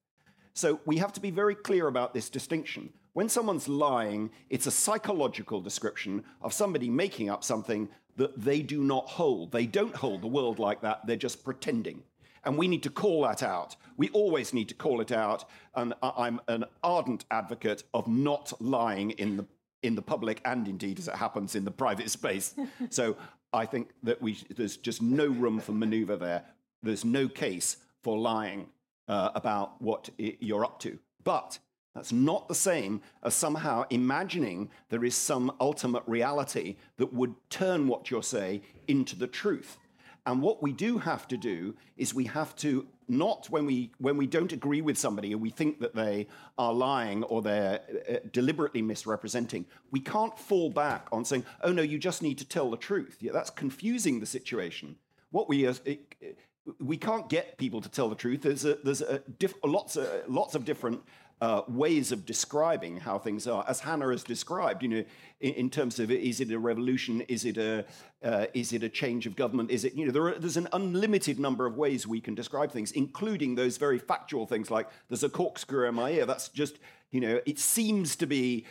So 0.53 0.81
we 0.85 0.97
have 0.97 1.13
to 1.13 1.21
be 1.21 1.31
very 1.31 1.55
clear 1.55 1.87
about 1.87 2.13
this 2.13 2.29
distinction. 2.29 2.91
When 3.13 3.29
someone's 3.29 3.67
lying, 3.67 4.31
it's 4.49 4.67
a 4.67 4.71
psychological 4.71 5.61
description 5.61 6.23
of 6.41 6.53
somebody 6.53 6.89
making 6.89 7.29
up 7.29 7.43
something 7.43 7.89
that 8.17 8.39
they 8.39 8.61
do 8.61 8.83
not 8.83 9.07
hold. 9.07 9.51
They 9.51 9.65
don't 9.65 9.95
hold 9.95 10.21
the 10.21 10.27
world 10.27 10.59
like 10.59 10.81
that, 10.81 11.07
they're 11.07 11.15
just 11.15 11.43
pretending. 11.43 12.03
And 12.43 12.57
we 12.57 12.67
need 12.67 12.83
to 12.83 12.89
call 12.89 13.23
that 13.23 13.43
out. 13.43 13.75
We 13.97 14.09
always 14.09 14.53
need 14.53 14.69
to 14.69 14.75
call 14.75 15.01
it 15.01 15.11
out. 15.11 15.45
And 15.75 15.93
I'm 16.01 16.39
an 16.47 16.65
ardent 16.83 17.25
advocate 17.31 17.83
of 17.93 18.07
not 18.07 18.53
lying 18.61 19.11
in 19.11 19.37
the 19.37 19.45
in 19.81 19.95
the 19.95 20.01
public 20.01 20.41
and 20.43 20.67
indeed 20.67 20.99
as 20.99 21.07
it 21.07 21.15
happens 21.15 21.55
in 21.55 21.63
the 21.63 21.71
private 21.71 22.09
space. 22.09 22.53
so 22.89 23.15
I 23.51 23.65
think 23.65 23.89
that 24.03 24.21
we 24.21 24.37
there's 24.55 24.77
just 24.77 25.01
no 25.01 25.27
room 25.27 25.59
for 25.59 25.71
maneuver 25.71 26.15
there. 26.15 26.43
There's 26.83 27.03
no 27.03 27.27
case 27.27 27.77
for 28.01 28.17
lying 28.17 28.67
uh, 29.07 29.31
about 29.35 29.81
what 29.81 30.09
you're 30.17 30.63
up 30.63 30.79
to. 30.81 30.99
But 31.23 31.59
that's 31.95 32.11
not 32.11 32.47
the 32.47 32.55
same 32.55 33.01
as 33.23 33.33
somehow 33.33 33.85
imagining 33.89 34.69
there 34.89 35.03
is 35.03 35.15
some 35.15 35.51
ultimate 35.59 36.03
reality 36.05 36.75
that 36.97 37.13
would 37.13 37.35
turn 37.49 37.87
what 37.87 38.09
you 38.11 38.21
say 38.21 38.61
into 38.87 39.17
the 39.17 39.27
truth. 39.27 39.77
And 40.25 40.41
what 40.41 40.61
we 40.61 40.71
do 40.73 40.97
have 40.97 41.27
to 41.29 41.37
do 41.37 41.75
is 41.97 42.13
we 42.13 42.25
have 42.25 42.55
to 42.57 42.87
not 43.07 43.49
when 43.49 43.65
we 43.65 43.91
when 43.97 44.17
we 44.17 44.27
don't 44.27 44.51
agree 44.51 44.81
with 44.81 44.97
somebody 44.97 45.33
or 45.33 45.37
we 45.37 45.49
think 45.49 45.79
that 45.79 45.95
they 45.95 46.27
are 46.57 46.73
lying 46.73 47.23
or 47.23 47.41
they're 47.41 47.81
uh, 48.09 48.17
deliberately 48.31 48.81
misrepresenting, 48.81 49.65
we 49.91 49.99
can't 49.99 50.37
fall 50.37 50.69
back 50.69 51.07
on 51.11 51.25
saying, 51.25 51.45
"Oh 51.61 51.71
no, 51.71 51.81
you 51.81 51.97
just 51.97 52.21
need 52.21 52.37
to 52.37 52.45
tell 52.45 52.69
the 52.69 52.77
truth." 52.77 53.17
Yeah, 53.19 53.31
that's 53.31 53.49
confusing 53.49 54.19
the 54.19 54.25
situation. 54.25 54.95
What 55.31 55.49
we 55.49 55.65
are, 55.65 55.75
it, 55.85 56.37
we 56.79 56.97
can't 56.97 57.29
get 57.29 57.57
people 57.57 57.81
to 57.81 57.89
tell 57.89 58.09
the 58.09 58.15
truth. 58.15 58.41
There's 58.41 58.65
a, 58.65 58.75
there's 58.83 59.01
a 59.01 59.19
diff, 59.19 59.53
lots 59.63 59.95
of, 59.95 60.07
lots 60.27 60.55
of 60.55 60.65
different 60.65 61.01
uh, 61.41 61.61
ways 61.67 62.11
of 62.11 62.25
describing 62.25 62.97
how 62.97 63.17
things 63.17 63.47
are, 63.47 63.63
as 63.67 63.79
Hannah 63.79 64.09
has 64.09 64.23
described. 64.23 64.83
You 64.83 64.89
know, 64.89 65.03
in, 65.39 65.53
in 65.53 65.69
terms 65.69 65.99
of 65.99 66.11
is 66.11 66.41
it 66.41 66.51
a 66.51 66.59
revolution? 66.59 67.21
Is 67.21 67.45
it 67.45 67.57
a 67.57 67.85
uh, 68.23 68.47
is 68.53 68.73
it 68.73 68.83
a 68.83 68.89
change 68.89 69.25
of 69.25 69.35
government? 69.35 69.71
Is 69.71 69.85
it 69.85 69.93
you 69.93 70.05
know 70.05 70.11
there 70.11 70.27
are, 70.27 70.39
there's 70.39 70.57
an 70.57 70.67
unlimited 70.73 71.39
number 71.39 71.65
of 71.65 71.77
ways 71.77 72.05
we 72.05 72.19
can 72.19 72.35
describe 72.35 72.71
things, 72.71 72.91
including 72.91 73.55
those 73.55 73.77
very 73.77 73.99
factual 73.99 74.45
things 74.45 74.69
like 74.69 74.89
there's 75.07 75.23
a 75.23 75.29
corkscrew 75.29 75.87
in 75.87 75.95
my 75.95 76.11
ear. 76.11 76.25
That's 76.25 76.49
just 76.49 76.79
you 77.11 77.21
know 77.21 77.39
it 77.45 77.59
seems 77.59 78.15
to 78.17 78.25
be 78.25 78.65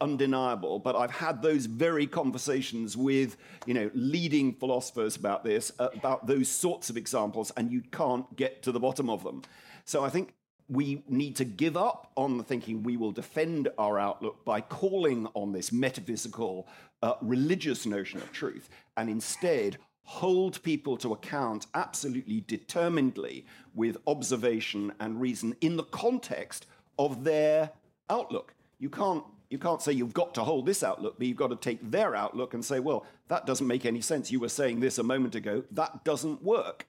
undeniable 0.00 0.78
but 0.78 0.94
i've 0.94 1.10
had 1.10 1.42
those 1.42 1.66
very 1.66 2.06
conversations 2.06 2.96
with 2.96 3.36
you 3.66 3.74
know 3.74 3.90
leading 3.94 4.52
philosophers 4.52 5.16
about 5.16 5.42
this 5.42 5.72
about 5.78 6.24
those 6.24 6.48
sorts 6.48 6.88
of 6.88 6.96
examples 6.96 7.50
and 7.56 7.72
you 7.72 7.82
can't 7.90 8.36
get 8.36 8.62
to 8.62 8.70
the 8.70 8.78
bottom 8.78 9.10
of 9.10 9.24
them 9.24 9.42
so 9.84 10.04
i 10.04 10.08
think 10.08 10.34
we 10.68 11.02
need 11.08 11.36
to 11.36 11.44
give 11.44 11.76
up 11.76 12.10
on 12.16 12.38
the 12.38 12.44
thinking 12.44 12.82
we 12.82 12.96
will 12.96 13.12
defend 13.12 13.68
our 13.78 13.98
outlook 13.98 14.44
by 14.44 14.60
calling 14.60 15.26
on 15.34 15.52
this 15.52 15.72
metaphysical, 15.72 16.66
uh, 17.02 17.14
religious 17.20 17.84
notion 17.86 18.20
of 18.20 18.32
truth, 18.32 18.68
and 18.96 19.10
instead 19.10 19.78
hold 20.04 20.62
people 20.62 20.96
to 20.96 21.12
account 21.12 21.66
absolutely 21.74 22.42
determinedly 22.46 23.46
with 23.74 23.96
observation 24.06 24.92
and 25.00 25.20
reason 25.20 25.54
in 25.60 25.76
the 25.76 25.84
context 25.84 26.66
of 26.98 27.24
their 27.24 27.70
outlook. 28.10 28.54
You 28.78 28.90
can't, 28.90 29.24
you 29.48 29.58
can't 29.58 29.80
say 29.80 29.92
you've 29.92 30.14
got 30.14 30.34
to 30.34 30.44
hold 30.44 30.66
this 30.66 30.82
outlook, 30.82 31.16
but 31.18 31.26
you've 31.26 31.36
got 31.36 31.50
to 31.50 31.56
take 31.56 31.90
their 31.90 32.14
outlook 32.16 32.54
and 32.54 32.64
say, 32.64 32.80
well, 32.80 33.06
that 33.28 33.46
doesn't 33.46 33.66
make 33.66 33.86
any 33.86 34.00
sense. 34.00 34.30
You 34.30 34.40
were 34.40 34.48
saying 34.48 34.80
this 34.80 34.98
a 34.98 35.02
moment 35.02 35.34
ago. 35.34 35.62
That 35.70 36.04
doesn't 36.04 36.42
work. 36.42 36.86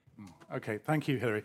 Okay, 0.54 0.78
thank 0.78 1.08
you, 1.08 1.18
Hilary. 1.18 1.44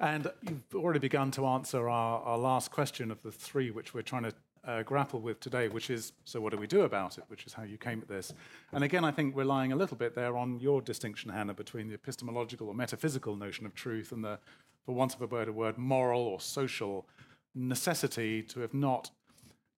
And 0.00 0.30
you've 0.48 0.74
already 0.74 0.98
begun 0.98 1.30
to 1.32 1.44
answer 1.44 1.86
our, 1.86 2.22
our 2.22 2.38
last 2.38 2.70
question 2.70 3.10
of 3.10 3.22
the 3.22 3.30
three 3.30 3.70
which 3.70 3.92
we're 3.92 4.00
trying 4.00 4.22
to 4.22 4.32
uh, 4.64 4.82
grapple 4.82 5.20
with 5.20 5.40
today, 5.40 5.68
which 5.68 5.90
is 5.90 6.12
so 6.24 6.40
what 6.40 6.52
do 6.52 6.58
we 6.58 6.66
do 6.66 6.82
about 6.82 7.18
it, 7.18 7.24
which 7.28 7.46
is 7.46 7.52
how 7.52 7.64
you 7.64 7.76
came 7.76 8.00
at 8.00 8.08
this. 8.08 8.32
And 8.72 8.82
again, 8.82 9.04
I 9.04 9.10
think 9.10 9.36
relying 9.36 9.72
a 9.72 9.76
little 9.76 9.98
bit 9.98 10.14
there 10.14 10.38
on 10.38 10.58
your 10.58 10.80
distinction, 10.80 11.30
Hannah, 11.30 11.52
between 11.52 11.88
the 11.88 11.94
epistemological 11.94 12.68
or 12.68 12.74
metaphysical 12.74 13.36
notion 13.36 13.66
of 13.66 13.74
truth 13.74 14.10
and 14.10 14.24
the, 14.24 14.38
for 14.86 14.94
want 14.94 15.14
of 15.14 15.20
a 15.20 15.26
better 15.26 15.52
word, 15.52 15.76
moral 15.76 16.22
or 16.22 16.40
social 16.40 17.06
necessity 17.54 18.42
to, 18.44 18.62
if 18.62 18.72
not 18.72 19.10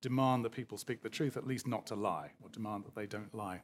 demand 0.02 0.44
that 0.44 0.52
people 0.52 0.78
speak 0.78 1.02
the 1.02 1.08
truth, 1.08 1.36
at 1.36 1.48
least 1.48 1.66
not 1.66 1.84
to 1.86 1.96
lie, 1.96 2.30
or 2.42 2.48
demand 2.50 2.84
that 2.84 2.94
they 2.94 3.06
don't 3.06 3.34
lie. 3.34 3.60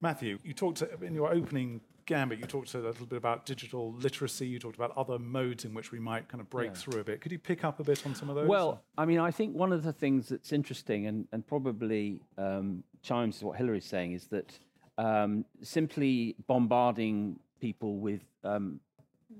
Matthew, 0.00 0.38
you 0.42 0.54
talked 0.54 0.82
in 1.02 1.14
your 1.14 1.32
opening 1.32 1.80
Gambit, 2.08 2.38
you 2.38 2.46
talked 2.46 2.74
a 2.74 2.78
little 2.78 3.06
bit 3.06 3.18
about 3.18 3.44
digital 3.44 3.92
literacy. 3.92 4.46
You 4.46 4.58
talked 4.58 4.76
about 4.76 4.96
other 4.96 5.18
modes 5.18 5.64
in 5.64 5.74
which 5.74 5.92
we 5.92 6.00
might 6.00 6.26
kind 6.26 6.40
of 6.40 6.48
break 6.48 6.70
yeah. 6.70 6.74
through 6.74 7.00
a 7.00 7.04
bit. 7.04 7.20
Could 7.20 7.32
you 7.32 7.38
pick 7.38 7.64
up 7.64 7.78
a 7.80 7.84
bit 7.84 8.04
on 8.06 8.14
some 8.14 8.30
of 8.30 8.34
those? 8.34 8.48
Well, 8.48 8.82
I 8.96 9.04
mean, 9.04 9.20
I 9.20 9.30
think 9.30 9.54
one 9.54 9.72
of 9.72 9.82
the 9.82 9.92
things 9.92 10.28
that's 10.28 10.52
interesting 10.52 11.06
and, 11.06 11.28
and 11.32 11.46
probably 11.46 12.22
um, 12.38 12.82
chimes 13.02 13.38
to 13.40 13.46
what 13.46 13.58
Hilary's 13.58 13.84
saying 13.84 14.12
is 14.12 14.26
that 14.28 14.58
um, 14.96 15.44
simply 15.62 16.34
bombarding 16.46 17.38
people 17.60 17.98
with 17.98 18.22
um, 18.42 18.80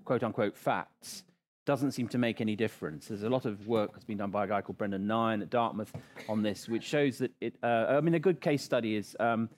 quote 0.04 0.22
unquote 0.22 0.56
facts 0.56 1.24
doesn't 1.64 1.92
seem 1.92 2.08
to 2.08 2.18
make 2.18 2.40
any 2.40 2.54
difference. 2.54 3.08
There's 3.08 3.22
a 3.22 3.30
lot 3.30 3.46
of 3.46 3.66
work 3.66 3.92
that's 3.92 4.04
been 4.04 4.18
done 4.18 4.30
by 4.30 4.44
a 4.44 4.46
guy 4.46 4.60
called 4.60 4.78
Brendan 4.78 5.06
Nyhan 5.06 5.42
at 5.42 5.50
Dartmouth 5.50 5.92
on 6.28 6.42
this, 6.42 6.68
which 6.68 6.84
shows 6.84 7.18
that 7.18 7.30
it. 7.40 7.56
Uh, 7.62 7.86
I 7.88 8.00
mean, 8.00 8.14
a 8.14 8.20
good 8.20 8.40
case 8.40 8.62
study 8.62 8.94
is 8.94 9.16
um, 9.20 9.48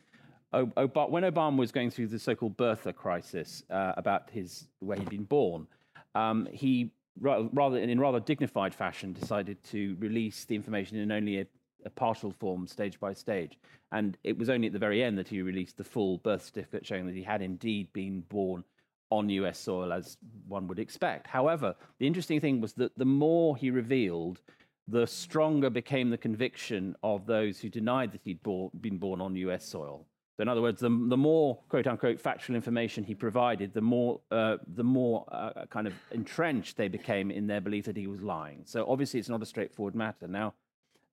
when 0.52 1.22
Obama 1.24 1.56
was 1.56 1.70
going 1.70 1.90
through 1.90 2.08
the 2.08 2.18
so-called 2.18 2.56
birther 2.56 2.94
crisis 2.94 3.62
uh, 3.70 3.92
about 3.96 4.30
his 4.30 4.66
where 4.80 4.98
he'd 4.98 5.08
been 5.08 5.24
born, 5.24 5.66
um, 6.14 6.48
he 6.52 6.90
rather 7.20 7.78
in 7.78 8.00
rather 8.00 8.20
dignified 8.20 8.74
fashion 8.74 9.12
decided 9.12 9.62
to 9.64 9.96
release 9.98 10.44
the 10.44 10.54
information 10.54 10.96
in 10.98 11.12
only 11.12 11.40
a, 11.40 11.46
a, 11.84 11.90
partial 11.90 12.32
form, 12.32 12.66
stage 12.66 12.98
by 12.98 13.12
stage. 13.12 13.58
And 13.92 14.16
it 14.24 14.38
was 14.38 14.48
only 14.48 14.68
at 14.68 14.72
the 14.72 14.78
very 14.78 15.02
end 15.02 15.18
that 15.18 15.28
he 15.28 15.42
released 15.42 15.76
the 15.76 15.84
full 15.84 16.18
birth 16.18 16.44
certificate 16.44 16.86
showing 16.86 17.06
that 17.06 17.14
he 17.14 17.22
had 17.22 17.42
indeed 17.42 17.92
been 17.92 18.20
born 18.22 18.64
on 19.10 19.28
US 19.28 19.58
soil, 19.58 19.92
as 19.92 20.16
one 20.46 20.66
would 20.68 20.78
expect. 20.78 21.26
However, 21.26 21.74
the 21.98 22.06
interesting 22.06 22.40
thing 22.40 22.60
was 22.60 22.74
that 22.74 22.96
the 22.96 23.04
more 23.04 23.56
he 23.56 23.70
revealed, 23.70 24.40
the 24.86 25.06
stronger 25.06 25.68
became 25.68 26.10
the 26.10 26.18
conviction 26.18 26.96
of 27.02 27.26
those 27.26 27.60
who 27.60 27.68
denied 27.68 28.12
that 28.12 28.22
he'd 28.24 28.42
been 28.42 28.98
born 28.98 29.20
on 29.20 29.36
US 29.36 29.64
soil. 29.64 30.06
So 30.40 30.42
in 30.42 30.48
other 30.48 30.62
words, 30.62 30.80
the, 30.80 30.88
the 30.88 31.18
more 31.18 31.58
quote 31.68 31.86
unquote 31.86 32.18
factual 32.18 32.56
information 32.56 33.04
he 33.04 33.14
provided, 33.14 33.74
the 33.74 33.82
more 33.82 34.22
uh, 34.30 34.56
the 34.74 34.82
more 34.82 35.26
uh, 35.30 35.66
kind 35.68 35.86
of 35.86 35.92
entrenched 36.12 36.78
they 36.78 36.88
became 36.88 37.30
in 37.30 37.46
their 37.46 37.60
belief 37.60 37.84
that 37.84 37.96
he 37.98 38.06
was 38.06 38.22
lying. 38.22 38.62
So 38.64 38.86
obviously, 38.88 39.20
it's 39.20 39.28
not 39.28 39.42
a 39.42 39.44
straightforward 39.44 39.94
matter. 39.94 40.26
Now, 40.26 40.54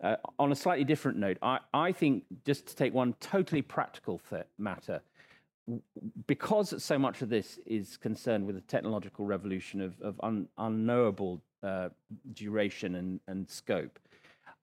uh, 0.02 0.16
on 0.40 0.54
a 0.54 0.56
slightly 0.56 0.86
different 0.86 1.18
note, 1.18 1.40
I, 1.42 1.60
I 1.74 1.92
think 1.92 2.24
just 2.46 2.68
to 2.68 2.76
take 2.78 2.94
one 2.94 3.16
totally 3.20 3.62
practical 3.62 4.22
th- 4.30 4.46
matter, 4.58 5.02
because 6.26 6.82
so 6.82 6.98
much 6.98 7.22
of 7.22 7.28
this 7.28 7.60
is 7.66 7.98
concerned 7.98 8.48
with 8.48 8.56
a 8.56 8.62
technological 8.62 9.26
revolution 9.26 9.82
of, 9.82 10.00
of 10.00 10.16
un, 10.24 10.48
unknowable 10.58 11.42
uh, 11.64 11.90
duration 12.32 12.96
and, 12.96 13.20
and 13.28 13.50
scope, 13.50 14.00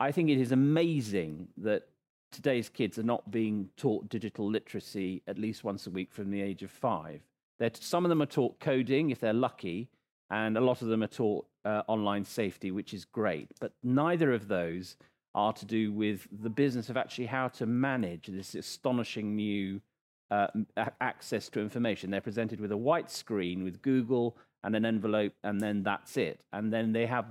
I 0.00 0.10
think 0.10 0.30
it 0.30 0.40
is 0.40 0.52
amazing 0.52 1.48
that 1.58 1.82
today's 2.34 2.68
kids 2.68 2.98
are 2.98 3.04
not 3.04 3.30
being 3.30 3.70
taught 3.76 4.08
digital 4.08 4.50
literacy 4.50 5.22
at 5.26 5.38
least 5.38 5.64
once 5.64 5.86
a 5.86 5.90
week 5.90 6.12
from 6.12 6.30
the 6.30 6.42
age 6.42 6.62
of 6.62 6.70
five. 6.70 7.20
They're, 7.58 7.70
some 7.72 8.04
of 8.04 8.08
them 8.08 8.20
are 8.20 8.26
taught 8.26 8.58
coding 8.60 9.10
if 9.10 9.20
they're 9.20 9.32
lucky, 9.32 9.88
and 10.30 10.56
a 10.56 10.60
lot 10.60 10.82
of 10.82 10.88
them 10.88 11.02
are 11.02 11.08
taught 11.08 11.46
uh, 11.64 11.82
online 11.86 12.24
safety, 12.24 12.70
which 12.70 12.92
is 12.92 13.04
great. 13.04 13.48
But 13.60 13.72
neither 13.82 14.32
of 14.32 14.48
those 14.48 14.96
are 15.34 15.52
to 15.52 15.64
do 15.64 15.92
with 15.92 16.26
the 16.42 16.50
business 16.50 16.90
of 16.90 16.96
actually 16.96 17.26
how 17.26 17.48
to 17.48 17.66
manage 17.66 18.26
this 18.26 18.54
astonishing 18.54 19.34
new 19.36 19.80
uh, 20.30 20.48
access 21.00 21.48
to 21.50 21.60
information. 21.60 22.10
They're 22.10 22.20
presented 22.20 22.60
with 22.60 22.72
a 22.72 22.76
white 22.76 23.10
screen 23.10 23.62
with 23.62 23.82
Google 23.82 24.36
and 24.64 24.74
an 24.74 24.84
envelope, 24.84 25.34
and 25.42 25.60
then 25.60 25.82
that's 25.82 26.16
it. 26.16 26.40
And 26.52 26.72
then 26.72 26.92
they 26.92 27.06
have 27.06 27.26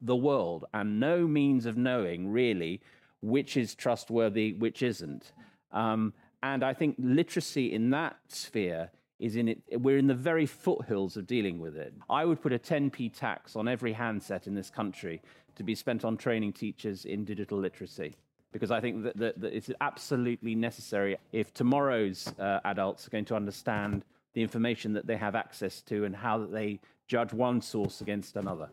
the 0.00 0.16
world 0.16 0.66
and 0.74 1.00
no 1.00 1.26
means 1.26 1.66
of 1.66 1.76
knowing 1.76 2.30
really 2.30 2.80
which 3.20 3.56
is 3.56 3.74
trustworthy, 3.74 4.52
which 4.52 4.82
isn't. 4.82 5.32
Um, 5.72 6.12
and 6.42 6.62
I 6.62 6.74
think 6.74 6.96
literacy 6.98 7.72
in 7.72 7.90
that 7.90 8.16
sphere 8.28 8.90
is 9.18 9.36
in 9.36 9.48
it. 9.48 9.62
We're 9.72 9.98
in 9.98 10.06
the 10.06 10.14
very 10.14 10.46
foothills 10.46 11.16
of 11.16 11.26
dealing 11.26 11.58
with 11.58 11.76
it. 11.76 11.94
I 12.10 12.24
would 12.24 12.40
put 12.42 12.52
a 12.52 12.58
10p 12.58 13.14
tax 13.14 13.56
on 13.56 13.66
every 13.68 13.92
handset 13.92 14.46
in 14.46 14.54
this 14.54 14.70
country 14.70 15.22
to 15.56 15.62
be 15.62 15.74
spent 15.74 16.04
on 16.04 16.16
training 16.16 16.52
teachers 16.52 17.04
in 17.04 17.24
digital 17.24 17.58
literacy. 17.58 18.14
Because 18.52 18.70
I 18.70 18.80
think 18.80 19.02
that, 19.04 19.16
that, 19.16 19.40
that 19.40 19.54
it's 19.54 19.70
absolutely 19.80 20.54
necessary 20.54 21.16
if 21.32 21.52
tomorrow's 21.52 22.32
uh, 22.38 22.60
adults 22.64 23.06
are 23.06 23.10
going 23.10 23.24
to 23.26 23.36
understand 23.36 24.04
the 24.34 24.42
information 24.42 24.92
that 24.92 25.06
they 25.06 25.16
have 25.16 25.34
access 25.34 25.80
to 25.82 26.04
and 26.04 26.14
how 26.14 26.38
that 26.38 26.52
they 26.52 26.78
judge 27.08 27.32
one 27.32 27.60
source 27.60 28.00
against 28.00 28.36
another. 28.36 28.68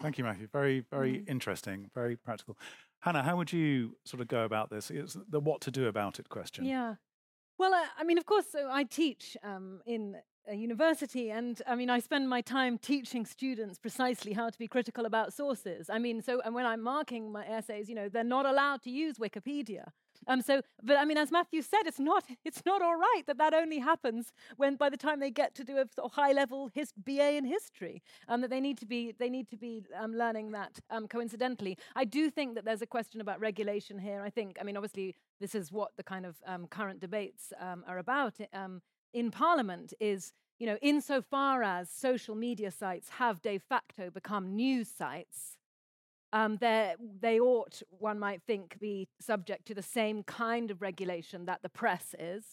Thank 0.00 0.18
you, 0.18 0.24
Matthew. 0.24 0.48
Very, 0.52 0.84
very 0.90 1.14
mm. 1.14 1.28
interesting, 1.28 1.90
very 1.94 2.16
practical. 2.16 2.56
Hannah, 3.00 3.22
how 3.22 3.36
would 3.36 3.52
you 3.52 3.96
sort 4.04 4.20
of 4.20 4.28
go 4.28 4.44
about 4.44 4.70
this? 4.70 4.90
It's 4.90 5.16
the 5.28 5.40
what 5.40 5.60
to 5.62 5.70
do 5.70 5.86
about 5.86 6.18
it 6.18 6.28
question. 6.28 6.64
Yeah. 6.64 6.96
Well, 7.58 7.74
uh, 7.74 7.84
I 7.98 8.04
mean, 8.04 8.18
of 8.18 8.26
course, 8.26 8.46
so 8.50 8.68
I 8.70 8.84
teach 8.84 9.36
um, 9.42 9.80
in 9.86 10.16
a 10.48 10.54
university, 10.54 11.30
and 11.30 11.60
I 11.66 11.74
mean, 11.74 11.90
I 11.90 11.98
spend 11.98 12.28
my 12.28 12.40
time 12.40 12.78
teaching 12.78 13.26
students 13.26 13.78
precisely 13.78 14.32
how 14.32 14.48
to 14.48 14.58
be 14.58 14.68
critical 14.68 15.06
about 15.06 15.32
sources. 15.32 15.90
I 15.90 15.98
mean, 15.98 16.22
so 16.22 16.40
and 16.44 16.54
when 16.54 16.66
I'm 16.66 16.82
marking 16.82 17.30
my 17.30 17.46
essays, 17.46 17.88
you 17.88 17.94
know, 17.94 18.08
they're 18.08 18.24
not 18.24 18.46
allowed 18.46 18.82
to 18.82 18.90
use 18.90 19.18
Wikipedia. 19.18 19.88
Um, 20.26 20.42
so, 20.42 20.62
but 20.82 20.96
I 20.96 21.04
mean, 21.04 21.16
as 21.16 21.30
Matthew 21.30 21.62
said, 21.62 21.82
it's 21.86 21.98
not 22.00 22.24
it's 22.44 22.64
not 22.64 22.82
all 22.82 22.96
right 22.96 23.22
that 23.26 23.38
that 23.38 23.54
only 23.54 23.78
happens 23.78 24.32
when 24.56 24.76
by 24.76 24.90
the 24.90 24.96
time 24.96 25.20
they 25.20 25.30
get 25.30 25.54
to 25.56 25.64
do 25.64 25.76
a 25.78 25.86
sort 25.94 26.06
of 26.06 26.12
high 26.12 26.32
level 26.32 26.70
his 26.74 26.92
BA 26.96 27.36
in 27.36 27.44
history, 27.44 28.02
um, 28.28 28.40
that 28.40 28.50
they 28.50 28.60
need 28.60 28.78
to 28.78 28.86
be 28.86 29.14
they 29.18 29.30
need 29.30 29.48
to 29.48 29.56
be 29.56 29.82
um, 29.98 30.14
learning 30.14 30.52
that 30.52 30.80
um, 30.90 31.06
coincidentally. 31.08 31.76
I 31.94 32.04
do 32.04 32.30
think 32.30 32.54
that 32.54 32.64
there's 32.64 32.82
a 32.82 32.86
question 32.86 33.20
about 33.20 33.40
regulation 33.40 33.98
here. 33.98 34.22
I 34.22 34.30
think, 34.30 34.58
I 34.60 34.64
mean, 34.64 34.76
obviously, 34.76 35.14
this 35.40 35.54
is 35.54 35.70
what 35.72 35.92
the 35.96 36.02
kind 36.02 36.26
of 36.26 36.36
um, 36.46 36.66
current 36.66 37.00
debates 37.00 37.52
um, 37.60 37.84
are 37.86 37.98
about 37.98 38.34
um, 38.52 38.82
in 39.12 39.30
Parliament. 39.30 39.94
Is 40.00 40.32
you 40.58 40.66
know, 40.66 40.76
insofar 40.82 41.62
as 41.62 41.88
social 41.88 42.34
media 42.34 42.70
sites 42.70 43.08
have 43.10 43.40
de 43.40 43.58
facto 43.58 44.10
become 44.10 44.56
news 44.56 44.88
sites, 44.88 45.56
um, 46.32 46.58
they 46.58 47.40
ought, 47.40 47.82
one 47.90 48.18
might 48.18 48.42
think, 48.46 48.78
be 48.80 49.08
subject 49.20 49.66
to 49.66 49.74
the 49.74 49.82
same 49.82 50.22
kind 50.22 50.70
of 50.70 50.82
regulation 50.82 51.46
that 51.46 51.62
the 51.62 51.68
press 51.68 52.14
is. 52.18 52.44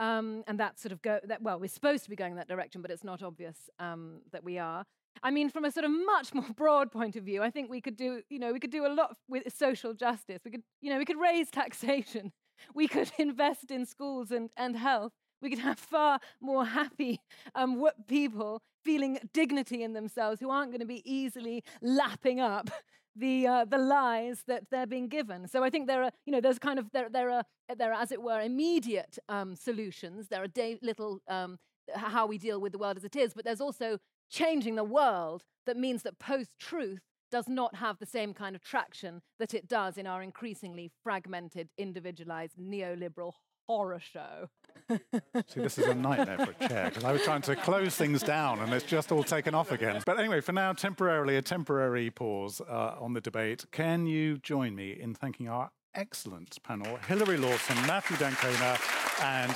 Um, 0.00 0.44
and 0.46 0.60
that 0.60 0.78
sort 0.78 0.92
of 0.92 1.02
go 1.02 1.18
that 1.24 1.42
well, 1.42 1.58
we're 1.58 1.68
supposed 1.68 2.04
to 2.04 2.10
be 2.10 2.14
going 2.14 2.32
in 2.32 2.36
that 2.36 2.46
direction, 2.46 2.82
but 2.82 2.90
it's 2.90 3.02
not 3.02 3.22
obvious 3.22 3.68
um, 3.80 4.20
that 4.30 4.44
we 4.44 4.58
are. 4.58 4.84
I 5.22 5.30
mean, 5.30 5.50
from 5.50 5.64
a 5.64 5.70
sort 5.70 5.84
of 5.84 5.90
much 5.90 6.32
more 6.34 6.46
broad 6.56 6.92
point 6.92 7.16
of 7.16 7.24
view, 7.24 7.42
I 7.42 7.50
think 7.50 7.70
we 7.70 7.80
could 7.80 7.96
do, 7.96 8.22
you 8.28 8.38
know, 8.38 8.52
we 8.52 8.60
could 8.60 8.70
do 8.70 8.86
a 8.86 8.92
lot 8.92 9.16
with 9.28 9.52
social 9.56 9.94
justice. 9.94 10.40
We 10.44 10.50
could, 10.50 10.62
you 10.80 10.90
know, 10.90 10.98
we 10.98 11.04
could 11.04 11.20
raise 11.20 11.50
taxation. 11.52 12.32
We 12.74 12.88
could 12.88 13.10
invest 13.18 13.70
in 13.70 13.86
schools 13.86 14.30
and, 14.30 14.50
and 14.56 14.76
health. 14.76 15.12
We 15.40 15.50
could 15.50 15.58
have 15.60 15.78
far 15.78 16.20
more 16.40 16.64
happy 16.64 17.20
um, 17.54 17.84
people 18.06 18.62
feeling 18.84 19.18
dignity 19.32 19.82
in 19.82 19.92
themselves 19.92 20.40
who 20.40 20.50
aren't 20.50 20.70
going 20.70 20.80
to 20.80 20.86
be 20.86 21.02
easily 21.04 21.62
lapping 21.82 22.40
up 22.40 22.70
the 23.16 23.46
uh, 23.46 23.64
the 23.64 23.78
lies 23.78 24.44
that 24.46 24.64
they're 24.70 24.86
being 24.86 25.08
given. 25.08 25.48
So 25.48 25.62
I 25.64 25.70
think 25.70 25.86
there 25.86 26.04
are, 26.04 26.10
you 26.24 26.32
know, 26.32 26.40
there's 26.40 26.58
kind 26.58 26.78
of 26.78 26.90
there 26.92 27.08
there 27.10 27.30
are 27.30 27.44
there 27.76 27.92
are 27.92 28.00
as 28.00 28.12
it 28.12 28.22
were 28.22 28.40
immediate 28.40 29.18
um, 29.28 29.56
solutions. 29.56 30.28
There 30.28 30.42
are 30.42 30.48
day, 30.48 30.78
little 30.82 31.20
um, 31.28 31.58
how 31.94 32.26
we 32.26 32.38
deal 32.38 32.60
with 32.60 32.72
the 32.72 32.78
world 32.78 32.96
as 32.96 33.04
it 33.04 33.16
is, 33.16 33.34
but 33.34 33.44
there's 33.44 33.60
also 33.60 33.98
changing 34.30 34.76
the 34.76 34.84
world 34.84 35.44
that 35.66 35.76
means 35.76 36.02
that 36.02 36.18
post-truth 36.18 37.00
does 37.30 37.48
not 37.48 37.74
have 37.76 37.98
the 37.98 38.06
same 38.06 38.32
kind 38.32 38.56
of 38.56 38.62
traction 38.62 39.20
that 39.38 39.52
it 39.54 39.68
does 39.68 39.98
in 39.98 40.06
our 40.06 40.22
increasingly 40.22 40.90
fragmented, 41.02 41.68
individualized 41.76 42.56
neoliberal 42.58 43.32
horror 43.66 44.00
show. 44.00 44.48
See, 45.48 45.60
this 45.60 45.78
is 45.78 45.86
a 45.86 45.94
nightmare 45.94 46.38
for 46.38 46.64
a 46.64 46.68
chair 46.68 46.88
because 46.88 47.04
I 47.04 47.12
was 47.12 47.22
trying 47.22 47.42
to 47.42 47.56
close 47.56 47.94
things 47.94 48.22
down 48.22 48.60
and 48.60 48.72
it's 48.72 48.84
just 48.84 49.12
all 49.12 49.22
taken 49.22 49.54
off 49.54 49.72
again. 49.72 50.02
But 50.04 50.18
anyway, 50.18 50.40
for 50.40 50.52
now, 50.52 50.72
temporarily, 50.72 51.36
a 51.36 51.42
temporary 51.42 52.10
pause 52.10 52.60
uh, 52.60 52.96
on 53.00 53.12
the 53.12 53.20
debate. 53.20 53.66
Can 53.72 54.06
you 54.06 54.38
join 54.38 54.74
me 54.74 54.98
in 54.98 55.14
thanking 55.14 55.48
our 55.48 55.70
excellent 55.94 56.62
panel, 56.62 56.96
Hilary 57.08 57.36
Lawson, 57.36 57.76
Matthew 57.86 58.16
d'Ancona, 58.16 58.78
and 59.22 59.52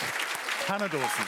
Hannah 0.67 0.89
Dawson? 0.89 1.27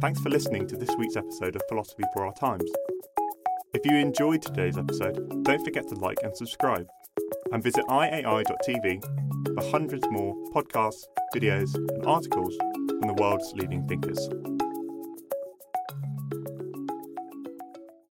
Thanks 0.00 0.20
for 0.20 0.30
listening 0.30 0.66
to 0.68 0.76
this 0.76 0.90
week's 0.96 1.16
episode 1.16 1.56
of 1.56 1.62
Philosophy 1.68 2.04
for 2.14 2.24
Our 2.24 2.32
Times. 2.32 2.70
If 3.74 3.84
you 3.84 3.96
enjoyed 3.98 4.42
today's 4.42 4.78
episode, 4.78 5.44
don't 5.44 5.64
forget 5.64 5.86
to 5.88 5.94
like 5.96 6.18
and 6.22 6.36
subscribe, 6.36 6.88
and 7.52 7.62
visit 7.62 7.84
iai.tv 7.86 9.02
for 9.54 9.70
hundreds 9.70 10.06
more 10.10 10.34
podcasts, 10.52 11.04
videos, 11.34 11.74
and 11.74 12.06
articles 12.06 12.56
from 12.88 13.08
the 13.08 13.14
world's 13.14 13.52
leading 13.54 13.86
thinkers. 13.86 14.28